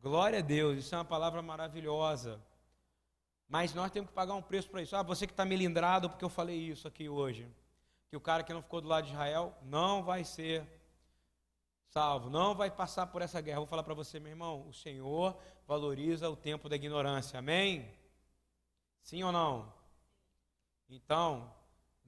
[0.00, 2.40] Glória a Deus, isso é uma palavra maravilhosa.
[3.48, 4.96] Mas nós temos que pagar um preço para isso.
[4.96, 7.46] Ah, você que está melindrado porque eu falei isso aqui hoje.
[8.08, 10.66] Que o cara que não ficou do lado de Israel não vai ser
[11.88, 13.60] salvo, não vai passar por essa guerra.
[13.60, 15.36] Vou falar para você, meu irmão, o Senhor
[15.66, 17.38] valoriza o tempo da ignorância.
[17.38, 17.88] Amém?
[19.00, 19.72] Sim ou não?
[20.88, 21.52] Então,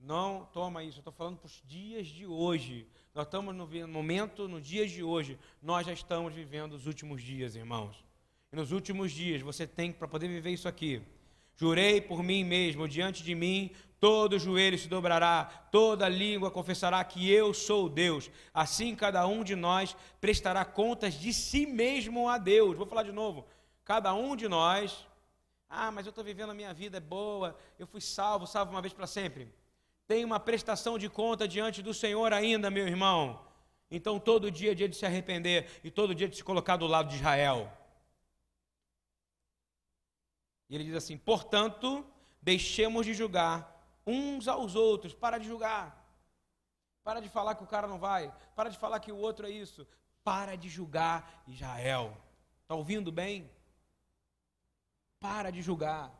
[0.06, 0.98] não toma isso.
[0.98, 2.86] Eu estou falando para os dias de hoje.
[3.14, 5.38] Nós estamos no momento, no dia de hoje.
[5.60, 8.04] Nós já estamos vivendo os últimos dias, irmãos.
[8.52, 11.02] E nos últimos dias, você tem, para poder viver isso aqui,
[11.58, 17.30] Jurei por mim mesmo, diante de mim, todo joelho se dobrará, toda língua confessará que
[17.30, 18.30] eu sou Deus.
[18.52, 22.76] Assim cada um de nós prestará contas de si mesmo a Deus.
[22.76, 23.46] Vou falar de novo.
[23.84, 25.06] Cada um de nós,
[25.66, 28.82] ah, mas eu estou vivendo a minha vida é boa, eu fui salvo, salvo uma
[28.82, 29.48] vez para sempre.
[30.06, 33.44] Tem uma prestação de conta diante do Senhor ainda, meu irmão.
[33.90, 36.86] Então todo dia é dia de se arrepender e todo dia de se colocar do
[36.86, 37.70] lado de Israel.
[40.68, 42.04] E ele diz assim: portanto,
[42.40, 43.76] deixemos de julgar
[44.06, 45.14] uns aos outros.
[45.14, 46.04] Para de julgar.
[47.02, 48.32] Para de falar que o cara não vai.
[48.54, 49.86] Para de falar que o outro é isso.
[50.24, 52.16] Para de julgar Israel.
[52.62, 53.48] Está ouvindo bem?
[55.20, 56.12] Para de julgar.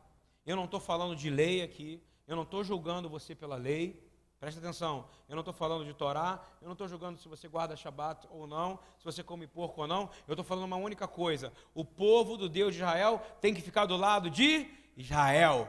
[0.45, 2.01] Eu não estou falando de lei aqui.
[2.27, 4.05] Eu não estou julgando você pela lei.
[4.39, 7.75] Presta atenção, eu não estou falando de Torá, eu não estou julgando se você guarda
[7.75, 11.51] Shabat ou não, se você come porco ou não, eu estou falando uma única coisa:
[11.73, 15.67] o povo do Deus de Israel tem que ficar do lado de Israel,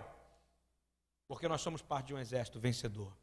[1.26, 3.16] porque nós somos parte de um exército vencedor.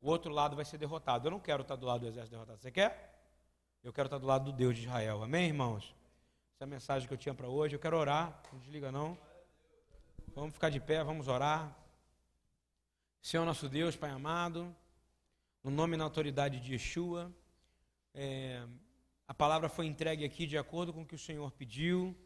[0.00, 1.26] O outro lado vai ser derrotado.
[1.26, 2.60] Eu não quero estar do lado do exército derrotado.
[2.60, 3.10] Você quer?
[3.82, 5.22] Eu quero estar do lado do Deus de Israel.
[5.22, 5.94] Amém, irmãos?
[6.54, 7.74] Essa é a mensagem que eu tinha para hoje.
[7.74, 8.40] Eu quero orar.
[8.52, 9.18] Não desliga, não.
[10.34, 11.76] Vamos ficar de pé, vamos orar.
[13.22, 14.74] Senhor nosso Deus, Pai amado,
[15.62, 17.30] no nome e na autoridade de Yeshua,
[18.14, 18.66] é,
[19.28, 22.16] a palavra foi entregue aqui de acordo com o que o Senhor pediu.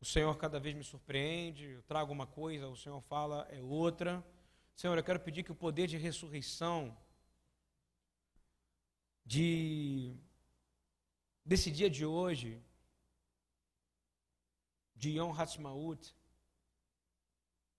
[0.00, 4.24] O Senhor cada vez me surpreende, eu trago uma coisa, o Senhor fala é outra.
[4.76, 6.96] Senhor, eu quero pedir que o poder de ressurreição
[9.26, 10.16] de
[11.44, 12.62] desse dia de hoje,
[14.94, 16.14] de Yom Hatzmaut,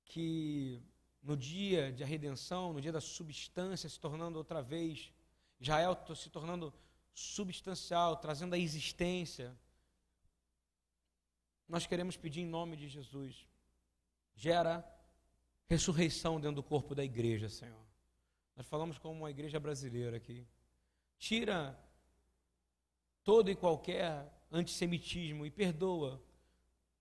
[0.03, 0.84] que
[1.24, 5.11] no dia de redenção, no dia da substância se tornando outra vez,
[5.59, 6.74] Israel se tornando
[7.13, 9.57] substancial, trazendo a existência.
[11.67, 13.47] Nós queremos pedir em nome de Jesus,
[14.36, 14.86] gera
[15.65, 17.82] ressurreição dentro do corpo da igreja, Senhor.
[18.55, 20.45] Nós falamos como uma igreja brasileira aqui.
[21.17, 21.80] Tira
[23.24, 26.21] todo e qualquer antissemitismo e perdoa,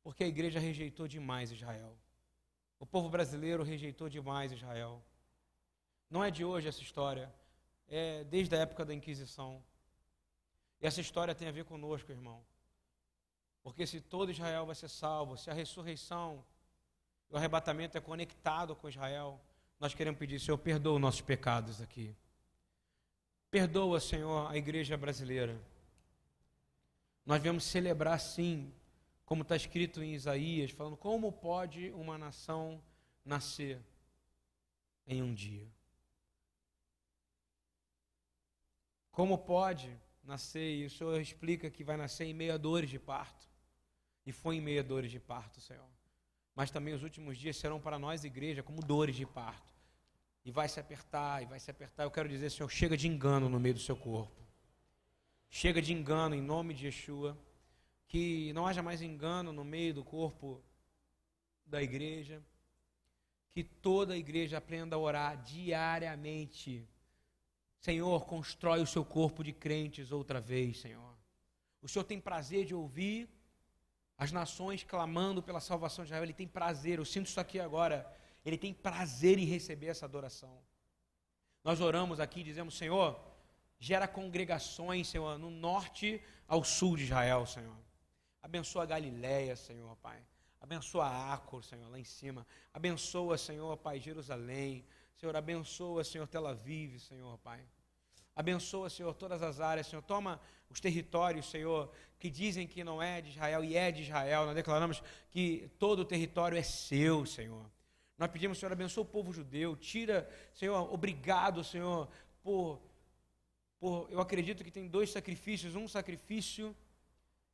[0.02, 1.98] porque a igreja rejeitou demais Israel.
[2.82, 5.00] O povo brasileiro rejeitou demais Israel.
[6.10, 7.32] Não é de hoje essa história,
[7.86, 9.62] é desde a época da Inquisição.
[10.80, 12.44] E essa história tem a ver conosco, irmão.
[13.62, 16.44] Porque se todo Israel vai ser salvo, se a ressurreição
[17.30, 19.40] o arrebatamento é conectado com Israel,
[19.78, 22.16] nós queremos pedir, Senhor, perdoa os nossos pecados aqui.
[23.48, 25.56] Perdoa, Senhor, a igreja brasileira.
[27.24, 28.74] Nós vamos celebrar, sim,
[29.24, 32.82] como está escrito em Isaías, falando como pode uma nação
[33.24, 33.80] nascer
[35.06, 35.68] em um dia.
[39.10, 39.94] Como pode
[40.24, 43.46] nascer, e o Senhor explica que vai nascer em meia dores de parto.
[44.24, 45.88] E foi em meia dores de parto, Senhor.
[46.54, 49.72] Mas também os últimos dias serão para nós, igreja, como dores de parto.
[50.44, 52.04] E vai se apertar, e vai se apertar.
[52.04, 54.40] Eu quero dizer, Senhor, chega de engano no meio do seu corpo.
[55.48, 57.38] Chega de engano em nome de Yeshua
[58.12, 60.62] que não haja mais engano no meio do corpo
[61.64, 62.42] da igreja,
[63.54, 66.86] que toda a igreja aprenda a orar diariamente.
[67.80, 71.16] Senhor, constrói o seu corpo de crentes outra vez, Senhor.
[71.80, 73.30] O Senhor tem prazer de ouvir
[74.18, 76.24] as nações clamando pela salvação de Israel.
[76.24, 78.06] Ele tem prazer, eu sinto isso aqui agora.
[78.44, 80.60] Ele tem prazer em receber essa adoração.
[81.64, 83.18] Nós oramos aqui e dizemos, Senhor,
[83.78, 87.91] gera congregações, Senhor, no norte ao sul de Israel, Senhor.
[88.42, 90.20] Abençoa a Galiléia, Senhor, Pai.
[90.60, 92.46] Abençoa a Acor, Senhor, lá em cima.
[92.72, 94.84] Abençoa, Senhor, Pai, Jerusalém.
[95.16, 97.60] Senhor, abençoa, Senhor, Tel Aviv, Senhor, Pai.
[98.34, 100.02] Abençoa, Senhor, todas as áreas, Senhor.
[100.02, 104.46] Toma os territórios, Senhor, que dizem que não é de Israel e é de Israel.
[104.46, 107.70] Nós declaramos que todo o território é seu, Senhor.
[108.16, 109.76] Nós pedimos, Senhor, abençoa o povo judeu.
[109.76, 112.08] Tira, Senhor, obrigado, Senhor,
[112.42, 112.80] por,
[113.78, 114.08] por.
[114.10, 116.74] Eu acredito que tem dois sacrifícios: um sacrifício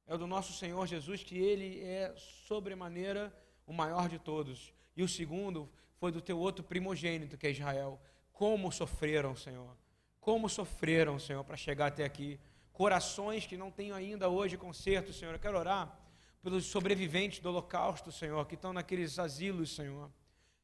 [0.08, 3.30] é o do nosso Senhor Jesus, que ele é sobremaneira
[3.66, 4.72] o maior de todos.
[4.96, 8.00] E o segundo foi do teu outro primogênito, que é Israel.
[8.32, 9.76] Como sofreram, Senhor.
[10.18, 12.40] Como sofreram, Senhor, para chegar até aqui.
[12.72, 15.34] Corações que não têm ainda hoje conserto, Senhor.
[15.34, 15.94] Eu quero orar
[16.42, 20.10] pelos sobreviventes do Holocausto, Senhor, que estão naqueles asilos, Senhor.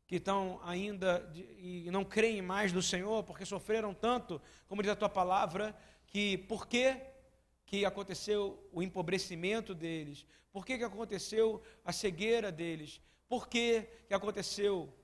[0.07, 1.43] Que estão ainda de,
[1.87, 5.77] e não creem mais no Senhor, porque sofreram tanto, como diz a tua palavra,
[6.07, 6.67] que por
[7.75, 14.15] que, aconteceu o empobrecimento deles, por que, que aconteceu a cegueira deles, por que, que
[14.15, 14.95] aconteceu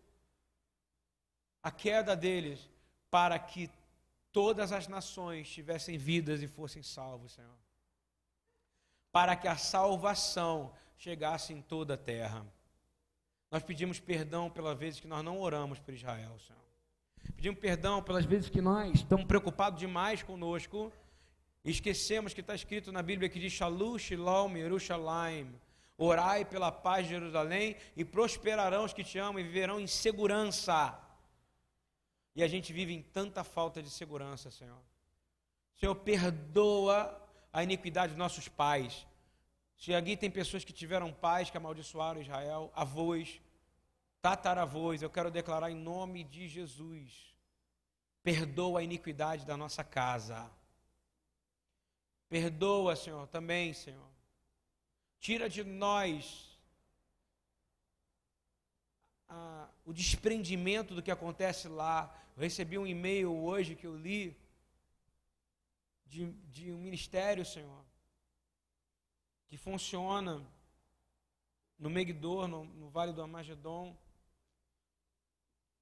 [1.61, 2.71] a queda deles,
[3.11, 3.69] para que
[4.31, 7.59] todas as nações tivessem vidas e fossem salvos, Senhor.
[9.11, 12.47] Para que a salvação chegasse em toda a terra.
[13.51, 16.61] Nós pedimos perdão pelas vezes que nós não oramos por Israel, Senhor.
[17.35, 20.93] Pedimos perdão pelas vezes que nós estamos preocupados demais conosco
[21.65, 25.55] esquecemos que está escrito na Bíblia que diz Shalom, Shalom, Yerushalayim.
[25.97, 30.99] Orai pela paz de Jerusalém e prosperarão os que te amam e viverão em segurança.
[32.35, 34.81] E a gente vive em tanta falta de segurança, Senhor.
[35.77, 37.21] Senhor, perdoa
[37.53, 39.07] a iniquidade dos nossos pais.
[39.77, 43.41] Se aqui tem pessoas que tiveram pais que amaldiçoaram Israel, avós,
[44.23, 47.35] tataravós, eu quero declarar em nome de Jesus.
[48.23, 50.51] Perdoa a iniquidade da nossa casa.
[52.31, 54.09] Perdoa, Senhor, também, Senhor.
[55.19, 56.57] Tira de nós
[59.29, 62.17] a, o desprendimento do que acontece lá.
[62.37, 64.37] Eu recebi um e-mail hoje que eu li
[66.07, 67.85] de, de um ministério, Senhor,
[69.49, 70.41] que funciona
[71.81, 73.99] no Megiddo, no, no Vale do Amagedon.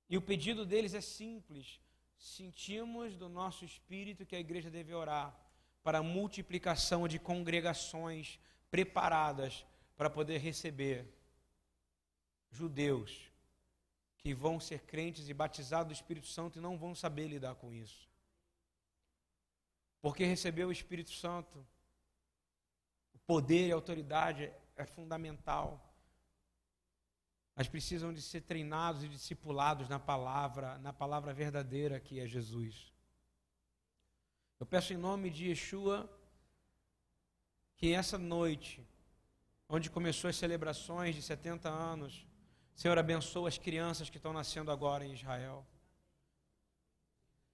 [0.08, 1.78] E o pedido deles é simples.
[2.16, 5.47] Sentimos do nosso espírito que a igreja deve orar
[5.88, 8.38] para a multiplicação de congregações
[8.70, 9.64] preparadas
[9.96, 11.10] para poder receber
[12.50, 13.32] judeus
[14.18, 17.72] que vão ser crentes e batizados do Espírito Santo e não vão saber lidar com
[17.72, 18.06] isso.
[20.02, 21.66] Porque receber o Espírito Santo,
[23.14, 25.90] o poder e a autoridade é fundamental.
[27.54, 32.92] Mas precisam de ser treinados e discipulados na palavra, na palavra verdadeira que é Jesus.
[34.60, 36.10] Eu peço em nome de Yeshua
[37.76, 38.84] que essa noite,
[39.68, 42.26] onde começou as celebrações de 70 anos,
[42.74, 45.64] Senhor, abençoa as crianças que estão nascendo agora em Israel.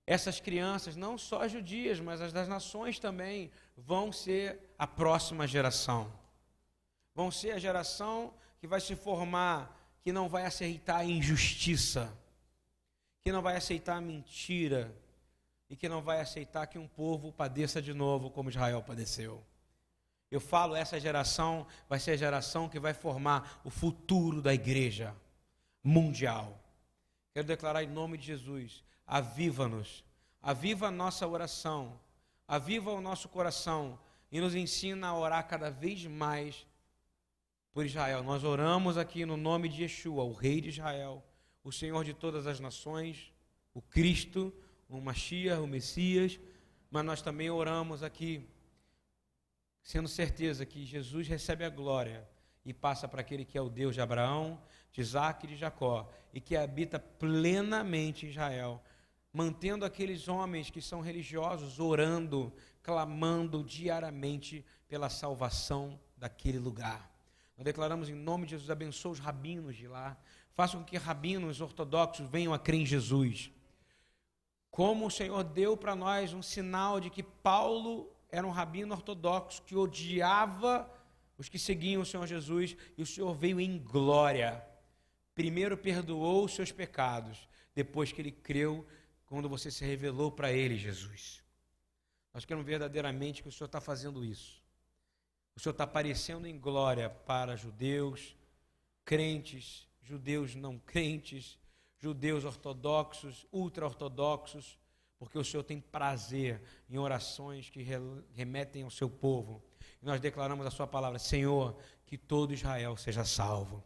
[0.06, 6.12] Essas crianças, não só judias, mas as das nações também, vão ser a próxima geração.
[7.14, 12.12] Vão ser a geração que vai se formar, que não vai aceitar a injustiça,
[13.22, 14.94] que não vai aceitar a mentira
[15.74, 19.44] e que não vai aceitar que um povo padeça de novo como Israel padeceu.
[20.30, 25.12] Eu falo, essa geração vai ser a geração que vai formar o futuro da igreja
[25.82, 26.62] mundial.
[27.32, 30.04] Quero declarar em nome de Jesus: aviva-nos,
[30.40, 31.98] aviva a nossa oração,
[32.46, 33.98] aviva o nosso coração
[34.30, 36.64] e nos ensina a orar cada vez mais
[37.72, 38.22] por Israel.
[38.22, 41.20] Nós oramos aqui no nome de Yeshua, o Rei de Israel,
[41.64, 43.32] o Senhor de todas as nações,
[43.74, 44.54] o Cristo,
[44.88, 46.38] o Mashiach, o Messias,
[46.90, 48.48] mas nós também oramos aqui
[49.82, 52.26] sendo certeza que Jesus recebe a glória
[52.64, 54.60] e passa para aquele que é o Deus de Abraão,
[54.90, 58.82] de Isaac e de Jacó, e que habita plenamente Israel,
[59.32, 67.12] mantendo aqueles homens que são religiosos orando, clamando diariamente pela salvação daquele lugar.
[67.56, 70.16] Nós declaramos em nome de Jesus, abençoa os rabinos de lá,
[70.54, 73.50] faça com que rabinos ortodoxos venham a crer em Jesus.
[74.74, 79.62] Como o Senhor deu para nós um sinal de que Paulo era um rabino ortodoxo
[79.62, 80.92] que odiava
[81.38, 84.66] os que seguiam o Senhor Jesus e o Senhor veio em glória.
[85.32, 88.84] Primeiro perdoou os seus pecados, depois que ele creu,
[89.26, 91.44] quando você se revelou para ele, Jesus.
[92.32, 94.60] Nós queremos verdadeiramente que o Senhor está fazendo isso.
[95.54, 98.34] O Senhor está aparecendo em glória para judeus,
[99.04, 101.60] crentes, judeus não crentes,
[102.04, 104.78] judeus ortodoxos, ultra-ortodoxos,
[105.18, 107.82] porque o Senhor tem prazer em orações que
[108.34, 109.64] remetem ao seu povo.
[110.02, 113.82] E nós declaramos a Sua palavra, Senhor, que todo Israel seja salvo.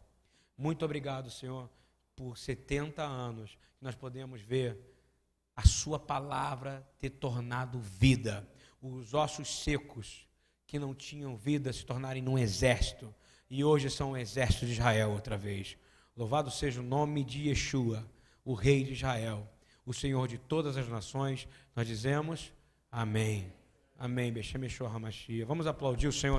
[0.56, 1.70] Muito obrigado, Senhor,
[2.16, 4.76] por 70 anos que nós podemos ver
[5.54, 8.48] a Sua palavra ter tornado vida.
[8.82, 10.26] Os ossos secos
[10.66, 13.14] que não tinham vida se tornarem num exército.
[13.48, 15.76] E hoje são o exército de Israel outra vez.
[16.18, 18.06] Louvado seja o nome de Yeshua,
[18.44, 19.48] o Rei de Israel
[19.88, 22.52] o Senhor de todas as nações, nós dizemos
[22.92, 23.50] amém.
[23.98, 24.30] Amém.
[25.46, 26.36] Vamos aplaudir o Senhor